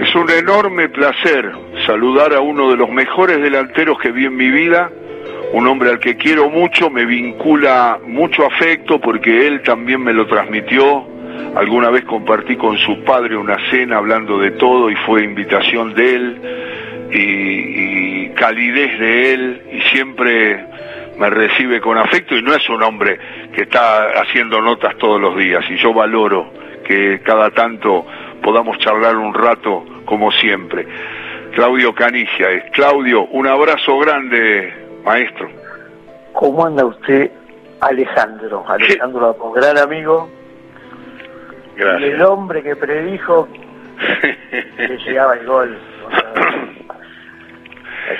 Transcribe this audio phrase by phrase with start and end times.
[0.00, 1.50] Es un enorme placer
[1.84, 4.92] saludar a uno de los mejores delanteros que vi en mi vida,
[5.52, 10.26] un hombre al que quiero mucho, me vincula mucho afecto porque él también me lo
[10.28, 11.04] transmitió.
[11.56, 16.14] Alguna vez compartí con su padre una cena hablando de todo y fue invitación de
[16.14, 16.40] él
[17.10, 20.64] y, y calidez de él y siempre
[21.18, 23.18] me recibe con afecto y no es un hombre
[23.52, 26.52] que está haciendo notas todos los días y yo valoro
[26.86, 28.06] que cada tanto
[28.42, 30.86] podamos charlar un rato como siempre.
[31.54, 32.70] Claudio Canigia es.
[32.72, 34.72] Claudio, un abrazo grande,
[35.04, 35.48] maestro.
[36.32, 37.30] ¿Cómo anda usted,
[37.80, 38.64] Alejandro?
[38.68, 40.28] Alejandro, un gran amigo.
[41.76, 42.10] Gracias.
[42.12, 43.48] El hombre que predijo
[44.76, 45.78] que llegaba el gol.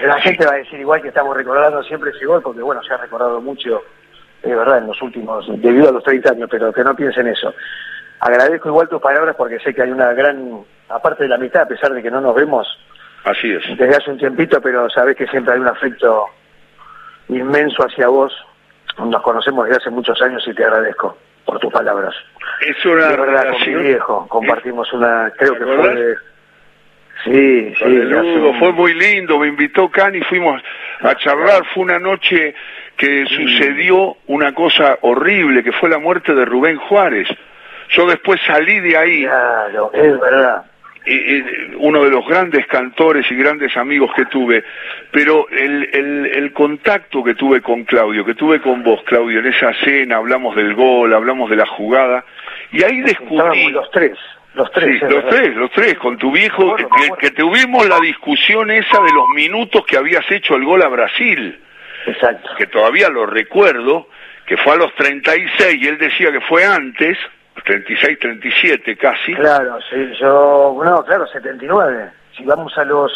[0.03, 2.93] La gente va a decir igual que estamos recordando siempre ese gol, porque bueno, se
[2.93, 3.83] ha recordado mucho,
[4.43, 7.55] de verdad, en los últimos, debido a los 30 años, pero que no piensen eso.
[8.21, 11.69] Agradezco igual tus palabras porque sé que hay una gran, aparte de la mitad, a
[11.69, 12.67] pesar de que no nos vemos
[13.25, 13.63] Así es.
[13.77, 16.27] desde hace un tiempito, pero sabes que siempre hay un afecto
[17.29, 18.33] inmenso hacia vos.
[18.99, 22.15] Nos conocemos desde hace muchos años y te agradezco por tus palabras.
[22.67, 26.15] Es una de verdad, con mi relación- viejo, compartimos una, creo ¿Te que fue de...
[27.25, 30.63] Sí, sí, hace fue muy lindo, me invitó Cani, fuimos
[31.01, 32.55] a charlar, fue una noche
[32.97, 37.29] que sucedió una cosa horrible, que fue la muerte de Rubén Juárez.
[37.91, 40.65] Yo después salí de ahí, Claro, es verdad.
[41.07, 41.45] y- y
[41.79, 44.63] uno de los grandes cantores y grandes amigos que tuve,
[45.11, 49.47] pero el, el, el contacto que tuve con Claudio, que tuve con vos, Claudio, en
[49.47, 52.25] esa cena, hablamos del gol, hablamos de la jugada,
[52.73, 53.71] y ahí descubrí...
[53.71, 54.19] Los tres,
[54.55, 54.99] los tres.
[55.01, 55.31] Sí, los verdad.
[55.31, 56.87] tres, los tres, con tu viejo, que,
[57.21, 61.59] que tuvimos la discusión esa de los minutos que habías hecho el gol a Brasil,
[62.07, 62.51] Exacto.
[62.59, 64.09] que todavía lo recuerdo,
[64.47, 67.17] que fue a los 36 y él decía que fue antes,
[67.65, 69.35] 36, 37 casi.
[69.35, 72.11] Claro, sí, yo, no, claro, 79.
[72.37, 73.13] Si vamos a los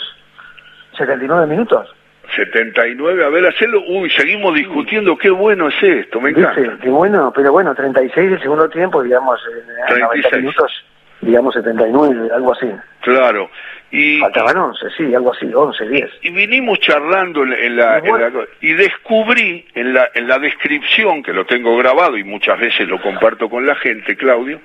[0.96, 1.94] 79 minutos,
[2.34, 6.60] 79, a ver, hacerlo, uy, seguimos discutiendo, qué bueno es esto, me encanta.
[6.60, 6.78] ¿viste?
[6.82, 9.66] Qué bueno, pero bueno, 36 del segundo tiempo, digamos, en
[10.00, 10.42] 90 36.
[10.42, 10.84] minutos,
[11.20, 12.70] digamos 79, algo así.
[13.00, 13.50] Claro,
[13.92, 16.10] y, Faltaban 11, sí, algo así, 11, 10.
[16.22, 18.26] y vinimos charlando en, en la, bueno.
[18.26, 22.58] en la- y descubrí en la, en la descripción, que lo tengo grabado y muchas
[22.58, 24.60] veces lo comparto con la gente, Claudio,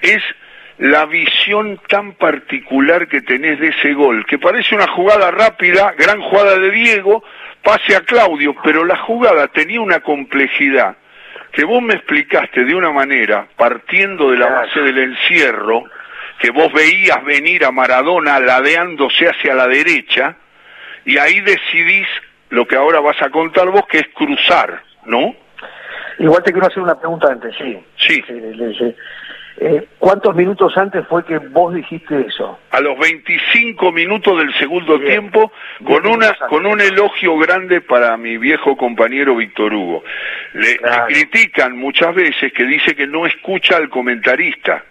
[0.00, 0.22] es
[0.78, 6.20] la visión tan particular que tenés de ese gol, que parece una jugada rápida, gran
[6.22, 7.22] jugada de Diego,
[7.62, 10.96] pase a Claudio, pero la jugada tenía una complejidad
[11.52, 15.84] que vos me explicaste de una manera, partiendo de la base del encierro,
[16.38, 20.36] que vos veías venir a Maradona ladeándose hacia la derecha,
[21.04, 22.06] y ahí decidís
[22.50, 25.34] lo que ahora vas a contar vos, que es cruzar, ¿no?
[26.18, 27.78] Igual te quiero hacer una pregunta antes, sí.
[27.96, 28.22] Sí.
[28.26, 28.94] Sí.
[29.56, 32.58] Eh, ¿Cuántos minutos antes fue que vos dijiste eso?
[32.72, 35.12] a los 25 minutos del segundo Bien.
[35.30, 35.52] tiempo
[35.84, 40.02] con una con un elogio grande para mi viejo compañero Víctor Hugo.
[40.54, 41.06] Le, Claro.
[41.08, 44.84] le critican muchas veces que dice que no escucha al comentarista.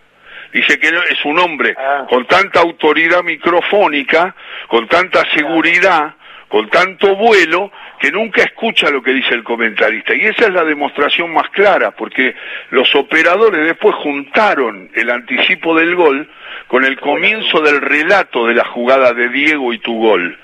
[0.53, 2.05] Dice que es un hombre Ah.
[2.09, 4.35] con tanta autoridad microfónica,
[4.67, 6.13] con tanta seguridad,
[6.47, 10.13] con tanto vuelo, que nunca escucha lo que dice el comentarista.
[10.13, 12.35] Y esa es la demostración más clara, porque
[12.69, 16.29] los operadores después juntaron el anticipo del gol
[16.67, 20.37] con el comienzo del relato de la jugada de Diego y tu gol.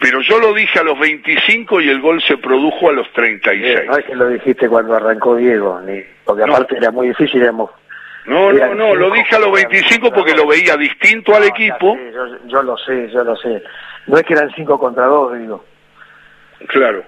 [0.00, 3.78] Pero yo lo dije a los 25 y el gol se produjo a los 36.
[3.80, 6.52] Eh, no es que lo dijiste cuando arrancó Diego, ni, porque No.
[6.54, 7.70] aparte era muy difícil, éramos...
[8.26, 11.94] No, no, no, lo dije a los jugadores, 25 porque lo veía distinto al equipo.
[11.94, 13.62] sé, yo, yo lo sé, yo lo sé.
[14.06, 15.64] No es que eran cinco contra dos, digo.
[16.68, 17.02] Claro.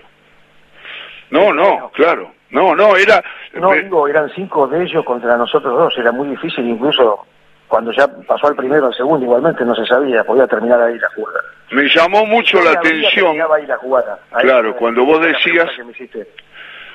[1.31, 2.33] No, no, claro.
[2.51, 3.23] No, no, era...
[3.55, 7.27] No, digo, eran cinco de ellos contra nosotros dos, era muy difícil, incluso
[7.67, 11.09] cuando ya pasó al primero al segundo, igualmente no se sabía, podía terminar ahí la
[11.15, 11.41] jugada.
[11.73, 14.21] Me llamó mucho la atención ahí la jugada.
[14.33, 15.69] Ahí Claro, cuando vos decías-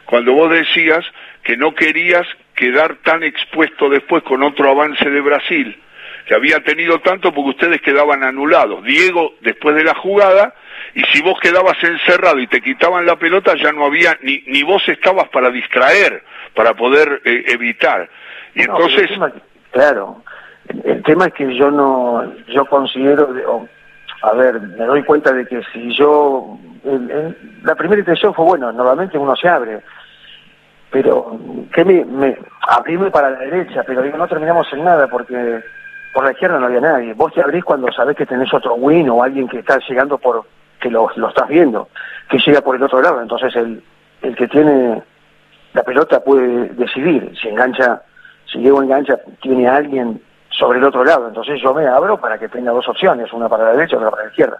[0.06, 1.04] cuando vos decías
[1.44, 2.26] que no querías
[2.62, 5.82] quedar tan expuesto después con otro avance de Brasil,
[6.28, 8.84] que había tenido tanto porque ustedes quedaban anulados.
[8.84, 10.54] Diego después de la jugada,
[10.94, 14.62] y si vos quedabas encerrado y te quitaban la pelota, ya no había, ni, ni
[14.62, 16.24] vos estabas para distraer,
[16.56, 18.08] para poder eh, evitar.
[18.54, 19.32] Y No, entonces, tema-
[19.72, 20.24] claro,
[20.70, 23.44] el, el tema es que yo no, yo considero, de-
[24.22, 28.46] a ver, me doy cuenta de que si yo, el- el- la primera intención fue,
[28.46, 29.80] bueno, normalmente uno se abre,
[30.92, 31.38] pero
[31.74, 35.64] que me, me abrirme para la derecha, pero digo, no terminamos en nada porque
[36.14, 37.14] por la izquierda no había nadie.
[37.14, 40.46] Vos te abrís cuando sabés que tenés otro win o alguien que está llegando por,
[40.80, 41.88] que lo, lo estás viendo,
[42.30, 43.82] que llega por el otro lado, entonces el,
[44.22, 45.02] el que tiene
[45.74, 48.02] la pelota puede decidir si engancha,
[48.52, 51.28] si Diego engancha, tiene a alguien sobre el otro lado.
[51.28, 54.12] Entonces yo me abro para que tenga dos opciones, una para la derecha y otra
[54.12, 54.60] para la izquierda.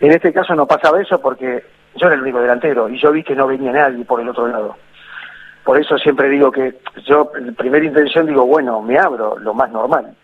[0.00, 1.64] En este caso no pasaba eso porque
[1.96, 4.46] yo era el único delantero y yo vi que no venía nadie por el otro
[4.46, 4.76] lado.
[5.64, 6.74] Por eso siempre digo que
[7.06, 10.14] yo, en primera intención digo, bueno, me abro, lo más normal.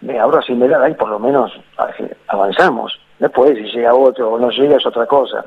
[0.00, 1.52] Me abro así me da ahí por lo menos
[2.28, 2.98] avanzamos.
[3.18, 5.44] Después, si llega otro o no llega, es otra cosa.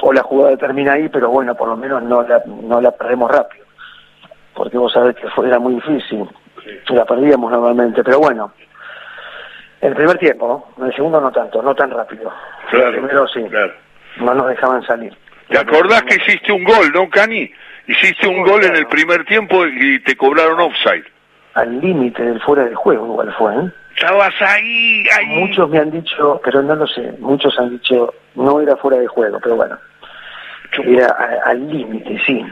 [0.00, 3.30] O la jugada termina ahí, pero bueno, por lo menos no la, no la perdemos
[3.30, 3.66] rápido.
[4.54, 6.28] Porque vos sabés que fue, era muy difícil.
[6.88, 8.52] La perdíamos normalmente, pero bueno.
[9.80, 12.32] El primer tiempo, en el segundo no tanto, no tan rápido.
[12.70, 13.42] Claro, el primero sí.
[13.44, 13.72] claro.
[14.18, 15.14] No nos dejaban salir.
[15.48, 17.50] ¿Te acordás que hiciste un gol, no, Cani?
[17.86, 21.04] Hiciste un gol en el primer tiempo y te cobraron offside.
[21.54, 23.70] Al límite del fuera del juego igual fue, ¿eh?
[23.94, 25.26] Estabas ahí, ahí.
[25.38, 29.06] Muchos me han dicho, pero no lo sé, muchos han dicho, no era fuera de
[29.06, 29.78] juego, pero bueno,
[30.84, 32.44] era a- al límite, sí.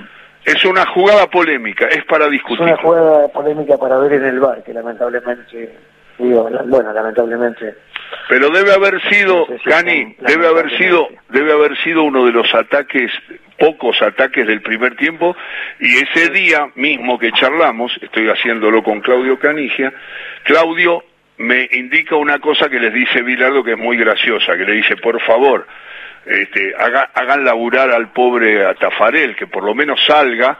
[0.45, 2.63] Es una jugada polémica, es para Es discutir.
[2.63, 5.77] una jugada polémica para ver en el bar, que lamentablemente,
[6.19, 7.75] digo, bueno, lamentablemente,
[8.29, 12.27] Pero debe haber sido, No sé si Cani, debe haber sido, debe haber sido uno
[12.27, 13.11] de los ataques,
[13.59, 15.37] pocos ataques del primer tiempo,
[15.81, 19.93] y ese día mismo que charlamos, estoy haciéndolo con Claudio Canigia,
[20.45, 21.05] Claudio
[21.39, 24.97] me indica una cosa que les dice Bilardo que es muy graciosa, que le dice,
[24.97, 25.67] por favor,
[26.27, 30.59] este, haga- hagan laburar al pobre a Tafarel, que por lo menos salga,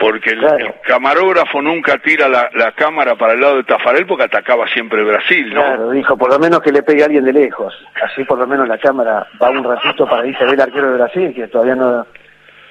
[0.00, 0.56] porque el, Claro.
[0.58, 5.02] el camarógrafo nunca tira la, la cámara para el lado de Tafarel porque atacaba siempre
[5.04, 5.62] Brasil, ¿no?
[5.62, 7.72] claro, dijo, por lo menos que le pegue a alguien de lejos,
[8.02, 10.90] así por lo menos la cámara va un ratito para irse a ver el arquero
[10.90, 12.06] de Brasil, que todavía no...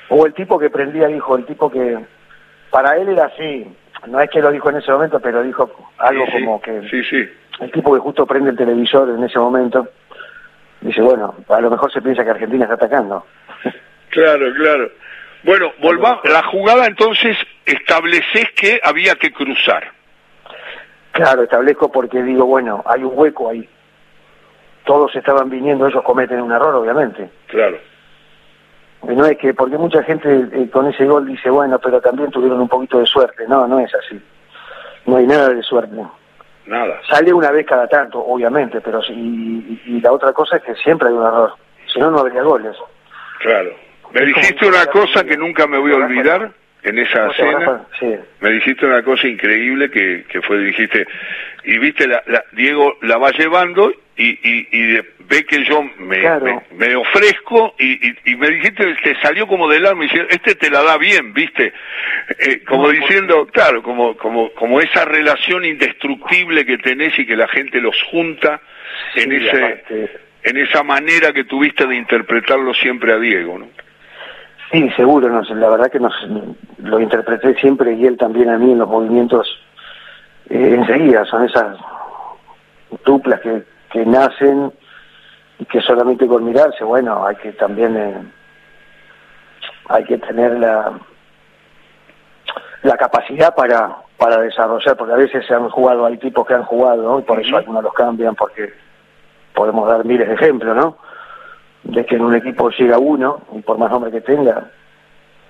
[0.09, 1.97] O el tipo que prendía, dijo, el tipo que,
[2.69, 3.65] para él era así,
[4.07, 6.81] no es que lo dijo en ese momento, pero dijo algo sí, como que...
[6.89, 7.27] Sí, sí.
[7.61, 9.87] el tipo que justo prende el televisor en ese momento,
[10.85, 13.25] dice, bueno, a lo mejor se piensa que Argentina está atacando.
[14.11, 14.89] Claro, claro.
[15.43, 16.23] Bueno, volvamos.
[16.23, 17.35] La jugada entonces
[17.65, 19.91] estableces que había que cruzar.
[21.11, 23.67] Claro, establezco porque digo, bueno, hay un hueco ahí.
[24.85, 27.29] Todos estaban viniendo, ellos cometen un error, obviamente.
[27.47, 27.77] Claro.
[29.03, 32.31] Y no es que, porque mucha gente eh, con ese gol dice, bueno, pero también
[32.31, 33.45] tuvieron un poquito de suerte.
[33.47, 34.19] No, no es así.
[35.05, 35.95] No hay nada de suerte.
[36.67, 36.99] Nada.
[37.09, 41.07] Sale una vez cada tanto, obviamente, pero y, y la otra cosa es que siempre
[41.09, 41.53] hay un error.
[41.93, 42.75] Si no, no habría goles.
[43.39, 43.71] Claro.
[44.11, 46.51] Me Es dijiste un una cosa que nunca me voy a olvidar
[46.83, 47.81] en esa ¿Cómo te cena.
[47.99, 48.15] Sí.
[48.39, 51.07] Me dijiste una cosa increíble que, que fue, dijiste,
[51.63, 55.81] y viste, la, la- Diego la va llevando y, y, y de- ve que yo
[55.97, 56.45] me, Claro.
[56.45, 60.27] me, me ofrezco y, y, y me dijiste que salió como del alma y dice,
[60.29, 61.73] este te la da bien, viste,
[62.39, 67.47] Eh, como diciendo, claro, como, como, como esa relación indestructible que tenés y que la
[67.47, 68.61] gente los junta
[69.15, 70.09] en ese, aparte-
[70.43, 73.67] en esa manera que tuviste de interpretarlo siempre a Diego, ¿no?
[74.71, 76.13] Sí, seguro, no sé, la verdad que nos,
[76.79, 79.47] lo interpreté siempre y él también a mí en los movimientos
[80.49, 81.77] eh, enseguida, son esas
[83.05, 83.63] duplas que,
[83.95, 84.73] que nacen
[85.57, 88.13] y que solamente con mirarse, bueno, hay que también, eh,
[89.87, 90.99] hay que tener la,
[92.83, 96.65] la capacidad para, para desarrollar, porque a veces se han jugado, hay tipos que han
[96.65, 97.19] jugado, ¿no?
[97.19, 98.73] y por eso algunos los cambian, porque
[99.53, 100.97] podemos dar miles de ejemplos, ¿no?
[101.83, 104.71] De que en un equipo llega uno, y por más nombre que tenga,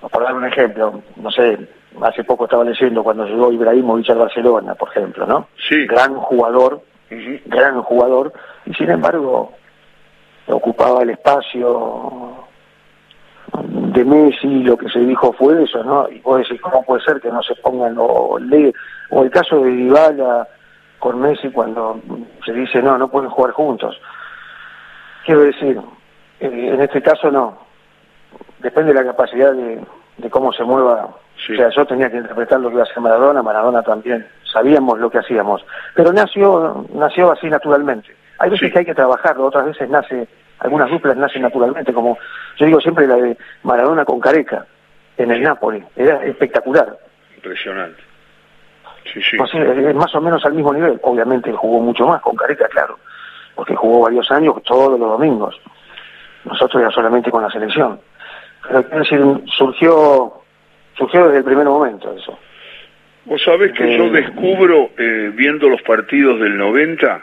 [0.00, 1.58] por dar un ejemplo, no sé,
[2.00, 5.48] hace poco estaba leyendo cuando llegó Ibrahimovic al Barcelona, por ejemplo, ¿no?
[5.68, 5.84] Sí.
[5.88, 8.32] Gran jugador, Gran jugador,
[8.64, 9.52] y sin embargo
[10.48, 12.46] ocupaba el espacio
[13.52, 16.08] de Messi, lo que se dijo fue eso, ¿no?
[16.08, 18.72] Y vos decís, ¿cómo puede ser que no se pongan o le
[19.10, 20.48] o el caso de Dybala
[20.98, 22.00] con Messi cuando
[22.44, 23.98] se dice, no, no pueden jugar juntos?
[25.24, 25.80] Quiero decir,
[26.40, 27.58] eh, en este caso no.
[28.58, 31.14] Depende de la capacidad de cómo se mueva.
[31.44, 31.52] Sí.
[31.52, 34.26] O sea, yo tenía que interpretar lo que iba a hacer Maradona, Maradona también.
[34.50, 35.64] Sabíamos lo que hacíamos.
[35.94, 38.14] Pero nació, nació así naturalmente.
[38.38, 38.72] Hay veces Sí.
[38.72, 40.28] que hay que trabajarlo, otras veces nace,
[40.60, 42.16] algunas duplas nacen naturalmente, como
[42.56, 44.66] yo digo siempre la de Maradona con Careca
[45.18, 45.82] en el Napoli.
[45.94, 46.96] Era espectacular.
[47.36, 48.02] Impresionante.
[49.12, 49.36] Sí, sí.
[49.50, 50.98] Sea, es más o menos al mismo nivel.
[51.02, 52.98] Obviamente jugó mucho más con Careca, claro,
[53.54, 55.58] porque jugó varios años todos los domingos.
[56.44, 58.00] Nosotros ya solamente con la selección.
[58.66, 60.42] Pero quiero decir, surgió,
[60.96, 62.38] surgió desde el primer momento eso.
[63.24, 67.22] Vos sabés que yo Eh, descubro, eh, viendo los partidos del 90,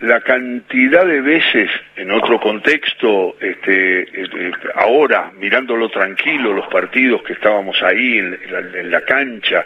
[0.00, 7.32] la cantidad de veces, en otro contexto, este, eh, ahora, mirándolo tranquilo, los partidos que
[7.32, 9.64] estábamos ahí en, en la, en la cancha,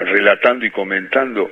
[0.00, 1.50] relatando y comentando,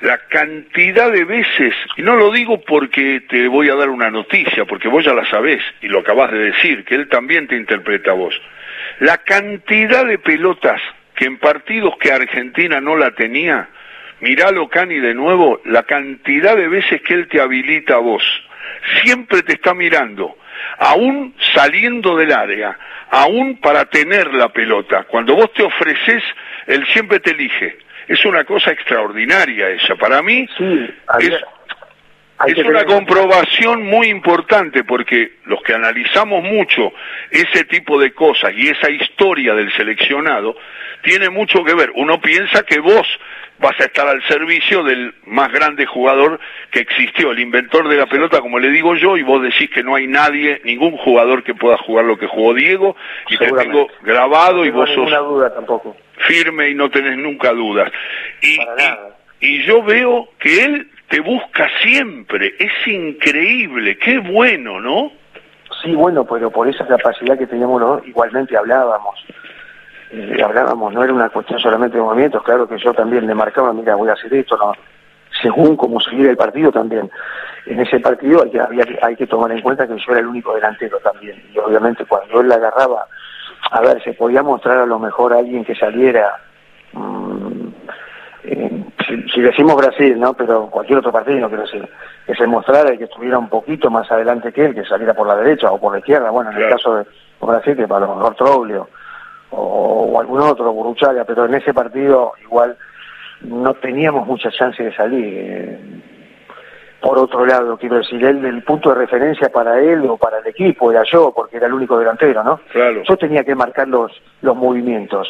[0.00, 4.64] la cantidad de veces, y no lo digo porque te voy a dar una noticia,
[4.64, 8.12] porque vos ya la sabés y lo acabás de decir, que él también te interpreta
[8.12, 8.40] a vos,
[9.00, 10.80] la cantidad de pelotas
[11.14, 13.68] que en partidos que Argentina no la tenía,
[14.20, 18.22] miralo Cani de nuevo, la cantidad de veces que él te habilita a vos.
[19.02, 20.36] Siempre te está mirando,
[20.78, 22.78] aún saliendo del área,
[23.10, 25.04] aún para tener la pelota.
[25.04, 26.22] Cuando vos te ofreces,
[26.66, 27.78] él siempre te elige.
[28.06, 29.96] Es una cosa extraordinaria esa.
[29.96, 30.90] Para mí Sí,
[31.20, 31.34] es,
[32.38, 36.92] hay es una comprobación muy importante porque los que analizamos mucho
[37.30, 40.56] ese tipo de cosas y esa historia del seleccionado
[41.02, 41.90] tiene mucho que ver.
[41.96, 43.06] Uno piensa que vos
[43.58, 46.38] vas a estar al servicio del más grande jugador
[46.70, 49.82] que existió, el inventor de la pelota, como le digo yo, y vos decís que
[49.82, 52.94] no hay nadie, ningún jugador que pueda jugar lo que jugó Diego,
[53.28, 55.96] y te tengo grabado no y vos sos ninguna duda tampoco.
[56.18, 57.90] firme y no tenés nunca dudas.
[59.40, 65.10] Y yo veo que él te busca siempre, es increíble, qué bueno, ¿no?
[65.82, 69.14] Sí, bueno, pero por esa capacidad que teníamos igualmente hablábamos.
[70.10, 73.72] Eh, hablábamos, no era una cuestión solamente de movimientos, claro que yo también le marcaba,
[73.72, 74.58] mira, voy a hacer esto,
[75.42, 77.10] según cómo seguir el partido también.
[77.66, 78.44] En ese partido
[79.02, 82.40] hay que, tomar en cuenta que yo era el único delantero también, y obviamente cuando
[82.40, 83.06] él la agarraba,
[83.70, 86.40] a ver, se podía mostrar a lo mejor a alguien que saliera,
[86.92, 87.68] mm,
[89.08, 90.34] si, si decimos Brasil, ¿no?
[90.34, 91.88] Pero cualquier otro partido, no quiero decir,
[92.26, 95.26] que se mostrara y que estuviera un poquito más adelante que él, que saliera por
[95.26, 97.06] la derecha o por la izquierda, bueno, en el caso de
[97.40, 98.88] Brasil, que para lo mejor Troglio
[99.50, 102.76] o, o algún otro, Burruchaga, pero en ese partido igual
[103.40, 105.24] no teníamos mucha chance de salir.
[105.26, 105.78] eh.
[107.00, 110.46] Por otro lado, quiero decir, él, el punto de referencia para él o para el
[110.48, 112.58] equipo era yo, porque era el único delantero, ¿no?
[112.72, 113.02] Claro.
[113.08, 114.10] Yo tenía que marcar los,
[114.42, 115.28] los movimientos,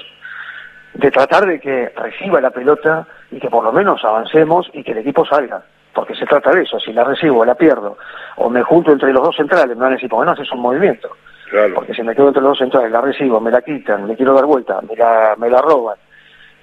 [0.99, 4.93] de tratar de que reciba la pelota y que por lo menos avancemos y que
[4.93, 5.63] el equipo salga.
[5.95, 7.97] Porque se trata de eso, si la recibo, la pierdo,
[8.37, 10.51] o me junto entre los dos centrales, me van a decir, ¿por qué no haces
[10.53, 11.09] un movimiento?
[11.51, 11.75] Claro.
[11.77, 14.35] Porque si me quedo entre los dos centrales, la recibo, me la quitan, me quiero
[14.35, 15.97] dar vuelta, me la, me la roban,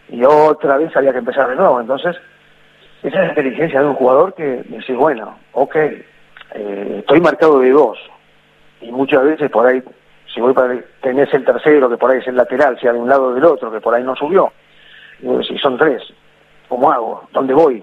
[0.10, 1.80] y otra vez había que empezar de nuevo.
[1.80, 2.18] Entonces,
[3.04, 7.72] esa es la inteligencia de un jugador que dice, bueno, ok, eh, estoy marcado de
[7.72, 7.98] dos,
[8.82, 9.82] y muchas veces por ahí,
[10.36, 13.08] si voy para tenés el tercero, que por ahí es el lateral, sea de un
[13.10, 14.52] lado o del otro, que por ahí no subió,
[15.22, 16.04] y vos decís, son tres,
[16.68, 17.24] ¿cómo hago?
[17.32, 17.82] ¿Dónde voy?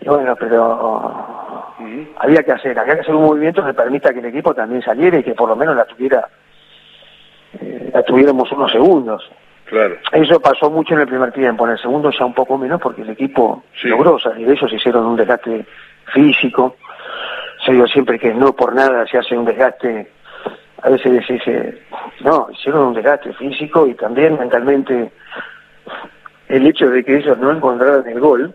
[0.00, 1.74] Y bueno, pero
[2.18, 5.18] había que hacer, había que hacer un movimiento que permita que el equipo también saliera
[5.18, 6.28] y que por lo menos la tuviera,
[7.60, 9.28] eh, la tuviéramos unos segundos.
[9.64, 9.96] Claro.
[10.12, 13.02] Eso pasó mucho en el primer tiempo, en el segundo ya un poco menos porque
[13.02, 13.88] el equipo Sí.
[13.88, 14.48] logró salir.
[14.48, 15.66] Ellos hicieron un desgaste
[16.12, 16.76] físico.
[17.64, 20.12] Se digo siempre que no por nada se hace un desgaste.
[20.82, 21.82] A veces decís, eh,
[22.20, 25.10] no, hicieron un desgaste físico y también mentalmente
[26.48, 28.54] el hecho de que ellos no encontraran el gol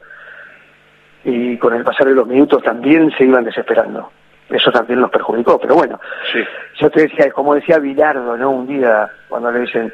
[1.23, 4.11] y con el pasar de los minutos también se iban desesperando.
[4.49, 5.99] Eso también los perjudicó, pero bueno,
[6.31, 6.39] Sí.
[6.79, 8.49] yo te decía, como decía Bilardo, ¿no?
[8.51, 9.93] Un día, cuando le dicen,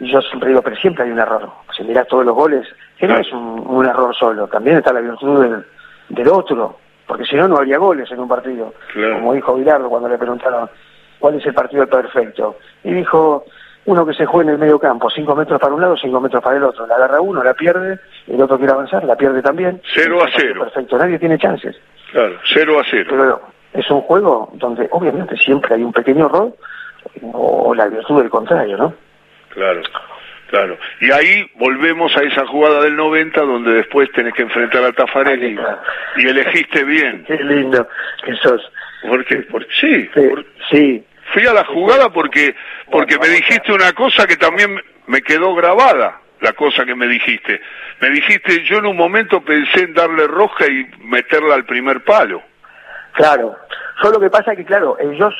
[0.00, 1.48] y yo siempre digo, pero siempre hay un error.
[1.76, 2.66] Si mirás todos los goles,
[2.98, 5.64] que no es un, un error solo, también está la virtud del,
[6.08, 8.74] del otro, porque si no, no habría goles en un partido.
[8.92, 9.14] Claro.
[9.20, 10.68] Como dijo Bilardo cuando le preguntaron,
[11.22, 12.58] ¿cuál es el partido perfecto?
[12.84, 13.46] Y dijo,
[13.86, 16.42] uno que se juega en el medio campo, cinco metros para un lado, cinco metros
[16.42, 16.84] para el otro.
[16.86, 19.80] La agarra uno, la pierde, el otro quiere avanzar, la pierde también.
[19.94, 20.60] Cero a Es un partido cero.
[20.64, 21.76] Perfecto, nadie tiene chances.
[22.10, 22.34] Claro.
[22.52, 23.06] Cero a cero.
[23.10, 23.40] Pero
[23.72, 26.52] es un juego donde obviamente siempre hay un pequeño error
[27.32, 28.94] o la virtud del contrario, ¿no?
[29.50, 29.80] Claro.
[30.48, 30.76] Claro.
[31.00, 35.56] Y ahí volvemos a esa jugada del 90 donde después tenés que enfrentar a Tafarelli
[36.18, 37.24] y elegiste bien.
[37.26, 37.88] Qué lindo
[38.22, 38.60] que sos.
[39.08, 39.24] Por,
[39.80, 42.54] sí, Sí, por- sí, fui a la jugada porque
[42.90, 47.60] porque me dijiste una cosa que también me quedó grabada, la cosa que me dijiste.
[48.00, 52.42] Me dijiste, yo en un momento pensé en darle roja y meterla al primer palo.
[53.12, 53.56] claro.
[54.00, 55.32] Solo que pasa que, claro, ellos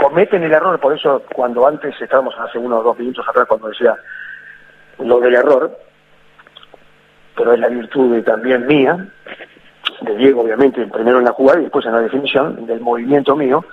[0.00, 3.94] cometen el error, por eso cuando antes estábamos hace unos dos minutos atrás cuando decía
[4.98, 5.70] lo del error,
[7.36, 9.06] pero es la virtud también mía,
[10.00, 13.64] de Diego obviamente, primero en la jugada y después en la definición, del movimiento mío,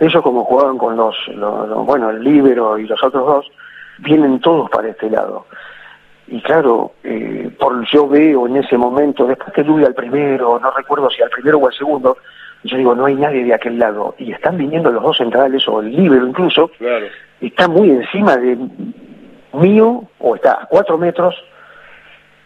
[0.00, 3.46] ellos como jugaban con los, los- los- bueno, el líbero y los otros dos,
[3.98, 5.46] vienen todos para este lado.
[6.26, 10.70] Y claro, eh, por yo veo en ese momento, después que Luis al primero, no
[10.70, 12.16] recuerdo si al primero o al segundo,
[12.64, 14.14] yo digo, no hay nadie de aquel lado.
[14.18, 17.06] Y están viniendo los dos centrales, o el líbero incluso, Claro.
[17.42, 18.56] está muy encima de
[19.52, 21.34] mío, o está a cuatro metros,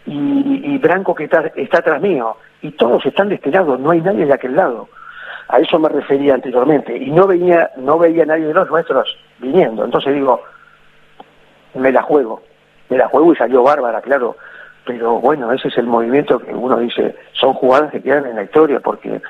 [0.05, 3.91] y, y Branco que está, está atrás mío, y todos están de este lado, no
[3.91, 4.89] hay nadie de aquel lado.
[5.49, 9.83] A eso me refería anteriormente, y no veía, no veía nadie de los nuestros viniendo.
[9.83, 10.41] Entonces digo,
[11.73, 12.43] me la juego,
[12.89, 14.37] me la juego y salió bárbara, claro.
[14.85, 18.43] Pero bueno, ese es el movimiento que uno dice, son jugadas que quedan en la
[18.43, 19.21] historia, porque,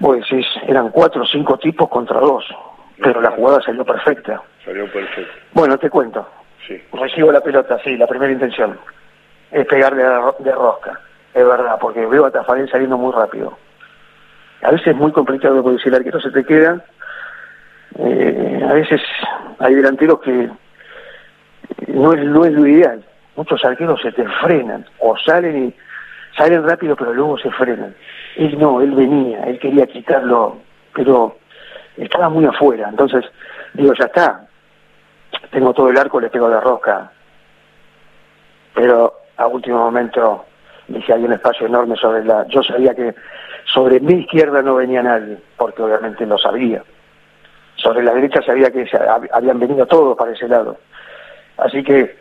[0.00, 0.24] pues
[0.66, 2.44] eran cuatro o cinco tipos contra dos,
[3.02, 4.42] pero la jugada salió perfecta.
[4.64, 5.32] Salió perfecto.
[5.52, 6.28] Bueno, te cuento.
[6.66, 6.80] Sí.
[6.92, 8.78] Recibo la pelota, sí, la primera intención
[9.50, 11.00] es pegarle de rosca.
[11.34, 13.56] es verdad, porque veo a Tafarel saliendo muy rápido.
[14.62, 16.84] A veces es muy complicado porque si el arquero se te queda,
[17.98, 19.00] eh, a veces
[19.58, 20.50] hay delanteros que
[21.88, 23.02] no es, no es lo ideal.
[23.36, 25.74] Muchos arqueros se te frenan o salen y
[26.36, 27.94] salen rápido pero luego se frenan.
[28.36, 30.58] Él no, él venía, él quería quitarlo,
[30.94, 31.36] pero
[31.96, 32.88] estaba muy afuera.
[32.90, 33.24] Entonces,
[33.74, 34.46] digo, ya está,
[35.50, 37.10] tengo todo el arco, le pego la rosca.
[38.74, 40.44] Pero a último momento
[40.88, 42.46] dije, hay un espacio enorme sobre la...
[42.48, 43.14] Yo sabía que
[43.66, 46.82] sobre mi izquierda no venía nadie, porque obviamente lo sabía.
[47.76, 48.86] Sobre la derecha sabía que
[49.32, 50.76] habían venido todos para ese lado.
[51.56, 52.16] Así que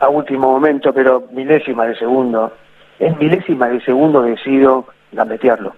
[0.00, 2.52] a último momento, pero milésima de segundo,
[2.98, 5.74] en milésima de segundo decido gambetearlo.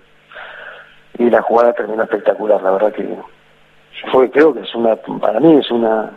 [1.18, 3.16] Y la jugada terminó espectacular, la verdad que
[4.10, 6.10] fue, creo que es una, para mí es una,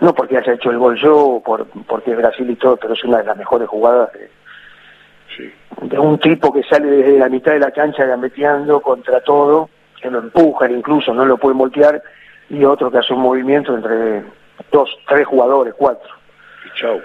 [0.00, 3.18] no porque haya hecho el gol yo, por, porque Brasil y todo, pero es una
[3.18, 4.30] de las mejores jugadas de,
[5.82, 10.10] de un tipo que sale desde la mitad de la cancha gambeteando contra todo, que
[10.10, 12.02] lo empujan incluso, no lo pueden voltear,
[12.48, 14.22] y otro que hace un movimiento entre
[14.70, 16.10] dos, tres jugadores, cuatro.
[16.66, 17.00] Y chau.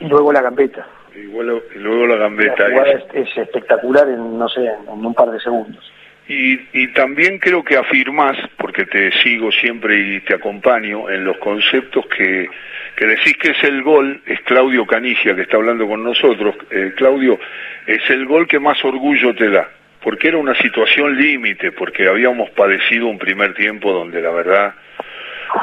[0.00, 0.86] Y luego la gambeta.
[1.14, 2.68] Y luego, luego la gambeta.
[2.68, 5.84] La es, es, espectacular en, no sé, en un par de segundos.
[6.26, 11.36] Y, y también creo que afirmás, porque te sigo siempre y te acompaño en los
[11.36, 12.48] conceptos que,
[12.96, 16.94] que decís que es el gol, es Claudio Canicia que está hablando con nosotros, eh,
[16.96, 17.38] Claudio,
[17.86, 19.68] es el gol que más orgullo te da,
[20.02, 24.74] porque era una situación límite, porque habíamos padecido un primer tiempo donde la verdad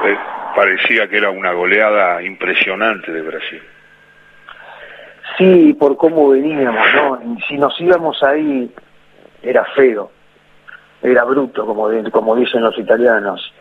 [0.06, 0.16] eh,
[0.56, 3.62] parecía que era una goleada impresionante de Brasil.
[5.40, 7.38] Sí, por cómo veníamos, ¿no?
[7.48, 8.70] Si nos íbamos ahí,
[9.42, 10.12] era feo
[11.02, 13.54] era bruto, como, como dicen los italianos.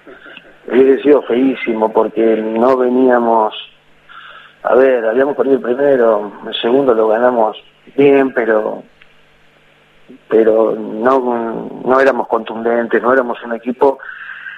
[0.68, 3.54] Hubiese sido feísimo porque no veníamos,
[4.62, 7.56] a ver, habíamos perdido el primero, el segundo lo ganamos
[7.96, 8.82] bien, pero
[10.28, 13.98] pero no, no éramos contundentes, no éramos un equipo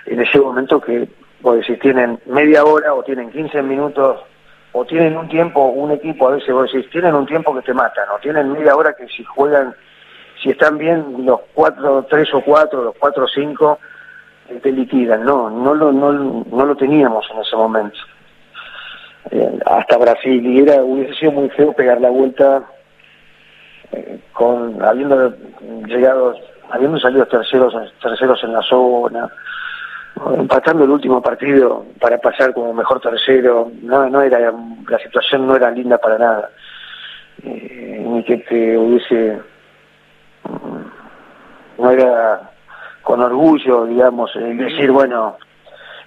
[0.06, 1.08] en ese momento que,
[1.40, 4.20] vos decís, tienen media hora o tienen 15 minutos
[4.72, 7.74] o tienen un tiempo, un equipo a veces vos decís, tienen un tiempo que te
[7.74, 9.74] matan, o tienen media hora que si juegan
[10.42, 13.78] si están bien los cuatro, tres o cuatro, los cuatro o cinco,
[14.48, 15.24] eh, te liquidan.
[15.24, 17.98] No, no lo, no, no lo teníamos en ese momento.
[19.30, 22.64] Eh, hasta Brasil, y hubiese sido muy feo pegar la vuelta
[23.92, 25.32] eh, con habiendo
[25.86, 26.34] llegado,
[26.70, 29.30] habiendo salido terceros, terceros en la zona,
[30.36, 34.52] empatando el último partido para pasar como mejor tercero, no, no era,
[34.88, 36.50] la situación no era linda para nada.
[37.44, 39.38] ni que te hubiese
[41.78, 42.50] no era
[43.02, 45.36] con orgullo, digamos, decir, bueno,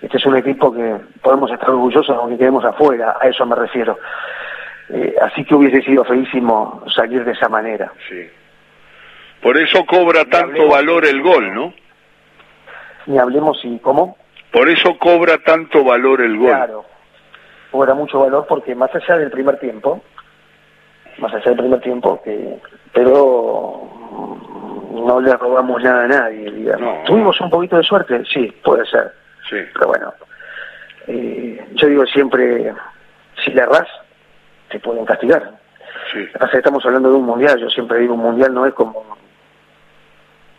[0.02, 3.98] este es un equipo que podemos estar orgullosos aunque quedemos afuera, a eso me refiero.
[4.90, 7.92] Eh, así que hubiese sido feísimo salir de esa manera.
[8.08, 8.30] Sí.
[9.42, 11.74] Por eso cobra tanto valor el gol, ¿no?
[13.08, 14.18] Ni hablemos y cómo.
[14.52, 16.50] Por eso cobra tanto valor el gol.
[16.50, 16.86] Claro,
[17.72, 20.02] cobra mucho valor porque más allá del primer tiempo,
[21.18, 22.60] más allá del primer tiempo, que
[22.94, 23.90] pero
[24.92, 27.04] no le robamos nada a nadie, digamos.
[27.06, 28.24] ¿Tuvimos un poquito de suerte?
[28.26, 29.14] Sí, puede ser.
[29.50, 29.58] Sí.
[29.74, 30.14] Pero bueno,
[31.08, 32.74] eh, yo digo siempre,
[33.44, 33.88] si le erras,
[34.70, 35.52] te pueden castigar.
[36.12, 36.28] Sí.
[36.54, 39.04] estamos hablando de un mundial, yo siempre digo, un mundial no es como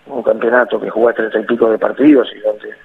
[0.06, 2.76] un campeonato que jugás treinta y pico de partidos y donde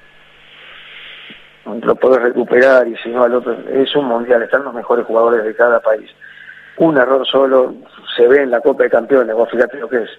[1.85, 5.43] lo podés recuperar y si no al otro, es un mundial, están los mejores jugadores
[5.43, 6.09] de cada país.
[6.77, 7.75] Un error solo
[8.15, 10.09] se ve en la Copa de Campeones, vos fíjate lo que es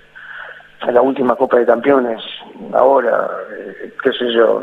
[0.87, 2.23] en la última Copa de Campeones,
[2.73, 4.63] ahora, eh, qué sé yo,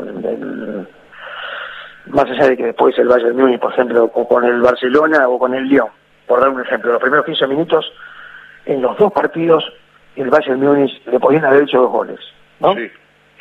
[2.06, 5.54] más allá de que después el Bayern Múnich, por ejemplo, con el Barcelona o con
[5.54, 5.88] el Lyon,
[6.26, 7.90] por dar un ejemplo, los primeros 15 minutos,
[8.66, 9.64] en los dos partidos,
[10.16, 12.20] el Bayern Múnich le podían haber hecho dos goles,
[12.60, 12.74] ¿no?
[12.74, 12.90] Sí,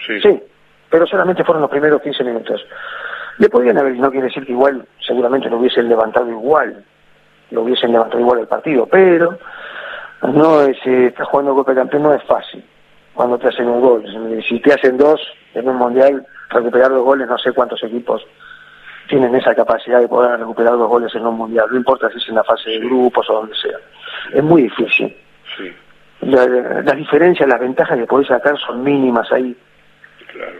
[0.07, 0.21] sí.
[0.21, 0.43] Sí,
[0.89, 2.65] pero solamente fueron los primeros 15 minutos.
[3.38, 6.83] Le podían haber, no quiere decir que igual, seguramente lo hubiesen levantado igual,
[7.51, 9.38] lo hubiesen levantado igual el partido, pero
[10.21, 12.63] no es, eh, estás jugando Copa de Campeón no es fácil
[13.13, 14.41] cuando te hacen un gol.
[14.47, 15.19] Si te hacen dos
[15.53, 18.25] en un mundial, recuperar dos goles, no sé cuántos equipos
[19.09, 22.29] tienen esa capacidad de poder recuperar dos goles en un mundial, no importa si es
[22.29, 23.77] en la fase de grupos o donde sea.
[24.33, 25.15] Es muy difícil.
[25.57, 25.73] Sí.
[26.21, 29.57] las diferencias, las ventajas que podés sacar son mínimas ahí.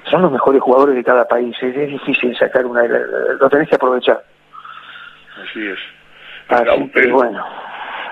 [0.10, 1.56] Son los mejores jugadores de cada país.
[1.62, 2.84] Es, difícil sacar una.
[2.84, 4.22] Lo tenés que aprovechar.
[5.42, 5.80] Así es.
[6.50, 7.46] Así que, bueno.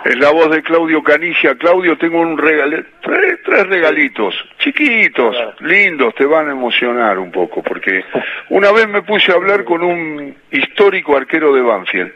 [0.05, 1.55] Es la voz de Claudio Canicia.
[1.55, 7.61] Claudio, tengo un regalo, tres, tres regalitos, chiquitos, lindos, te van a emocionar un poco,
[7.61, 8.05] porque
[8.49, 12.13] una vez me puse a hablar con un histórico arquero de Banfield,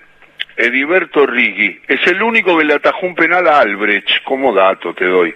[0.56, 1.82] Ediberto Rigui.
[1.86, 5.36] Es el único que le atajó un penal a Albrecht, como dato te doy.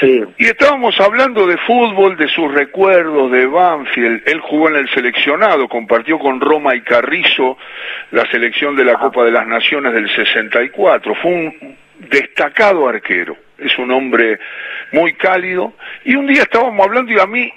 [0.00, 0.22] Sí.
[0.38, 4.22] Y estábamos hablando de fútbol, de sus recuerdos, de Banfield.
[4.26, 7.56] Él jugó en el seleccionado, compartió con Roma y Carrizo
[8.10, 11.14] la selección de la Copa de las Naciones del 64.
[11.14, 11.76] Fue un
[12.10, 13.36] destacado arquero.
[13.58, 14.38] Es un hombre
[14.92, 15.74] muy cálido.
[16.04, 17.52] Y un día estábamos hablando y a mí,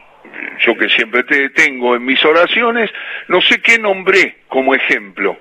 [0.60, 2.90] yo que siempre te tengo en mis oraciones,
[3.28, 5.38] no sé qué nombré como ejemplo.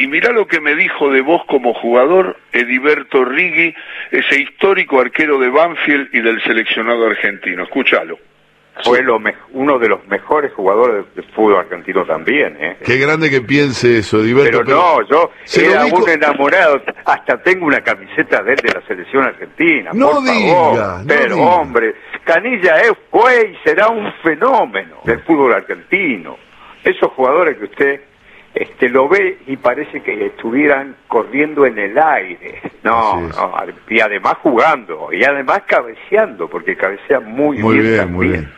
[0.00, 3.74] Y mirá lo que me dijo de vos como jugador Ediberto Rigui,
[4.10, 7.64] ese histórico arquero de Banfield y del seleccionado argentino.
[7.64, 8.18] Escúchalo.
[8.82, 12.76] Fue lo me- uno de los mejores jugadores de, fútbol argentino también, ¿eh?
[12.82, 14.62] Qué grande que piense eso, Ediberto.
[14.64, 16.82] Pero no, yo era dijo- un enamorado.
[17.04, 19.90] Hasta tengo una camiseta de él de la selección argentina.
[19.92, 20.78] No por diga, favor.
[21.00, 21.46] no Pero diga.
[21.48, 26.38] hombre, Canilla es, fue y será un fenómeno del fútbol argentino.
[26.82, 28.00] Esos jugadores que usted
[28.54, 32.60] este, lo ve y parece que estuvieran corriendo en el aire.
[32.82, 33.54] No, no,
[33.88, 38.12] y además jugando, y además cabeceando, porque cabecea muy, Muy bien, también.
[38.14, 38.52] muy bien.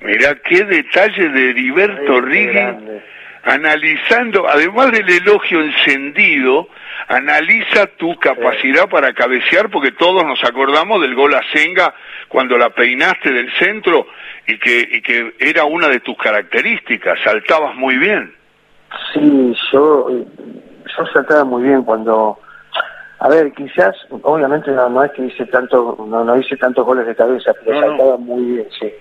[0.00, 3.02] Mirá qué detalle de Heriberto grande.
[3.44, 6.68] analizando, además del elogio encendido,
[7.08, 11.94] analiza tu capacidad para cabecear, porque todos nos acordamos del gol a Senga
[12.28, 14.06] cuando la peinaste del centro
[14.46, 18.35] y que, y que era una de tus características, saltabas muy bien.
[19.12, 22.38] Sí, yo, yo saltaba muy bien cuando,
[23.18, 27.06] a ver, quizás, obviamente no, no es que hice tanto, no, no hice tantos goles
[27.06, 28.92] de cabeza, pero No, saltaba muy bien, sí.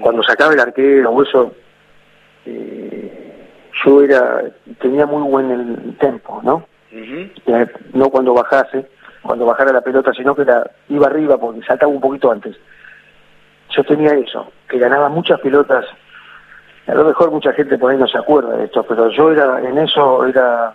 [0.00, 1.52] Cuando sacaba el arquero eso,
[2.44, 3.48] eh,
[3.84, 4.42] yo era,
[4.80, 6.66] tenía muy buen el tempo, ¿no?
[6.90, 8.86] Eh, no cuando bajase,
[9.22, 12.56] cuando bajara la pelota, sino que la, iba arriba porque saltaba un poquito antes.
[13.70, 15.84] Yo tenía eso, que ganaba muchas pelotas.
[16.86, 19.60] A lo mejor mucha gente por ahí no se acuerda de esto, pero yo era
[19.60, 20.74] en eso era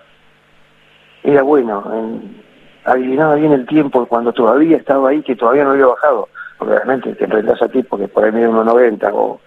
[1.23, 2.41] era bueno, en-
[2.83, 6.27] adivinaba bien el tiempo cuando todavía estaba ahí, que todavía no había bajado.
[6.57, 9.39] Porque realmente te enfrentás a ti porque por ahí mide 1.90 o,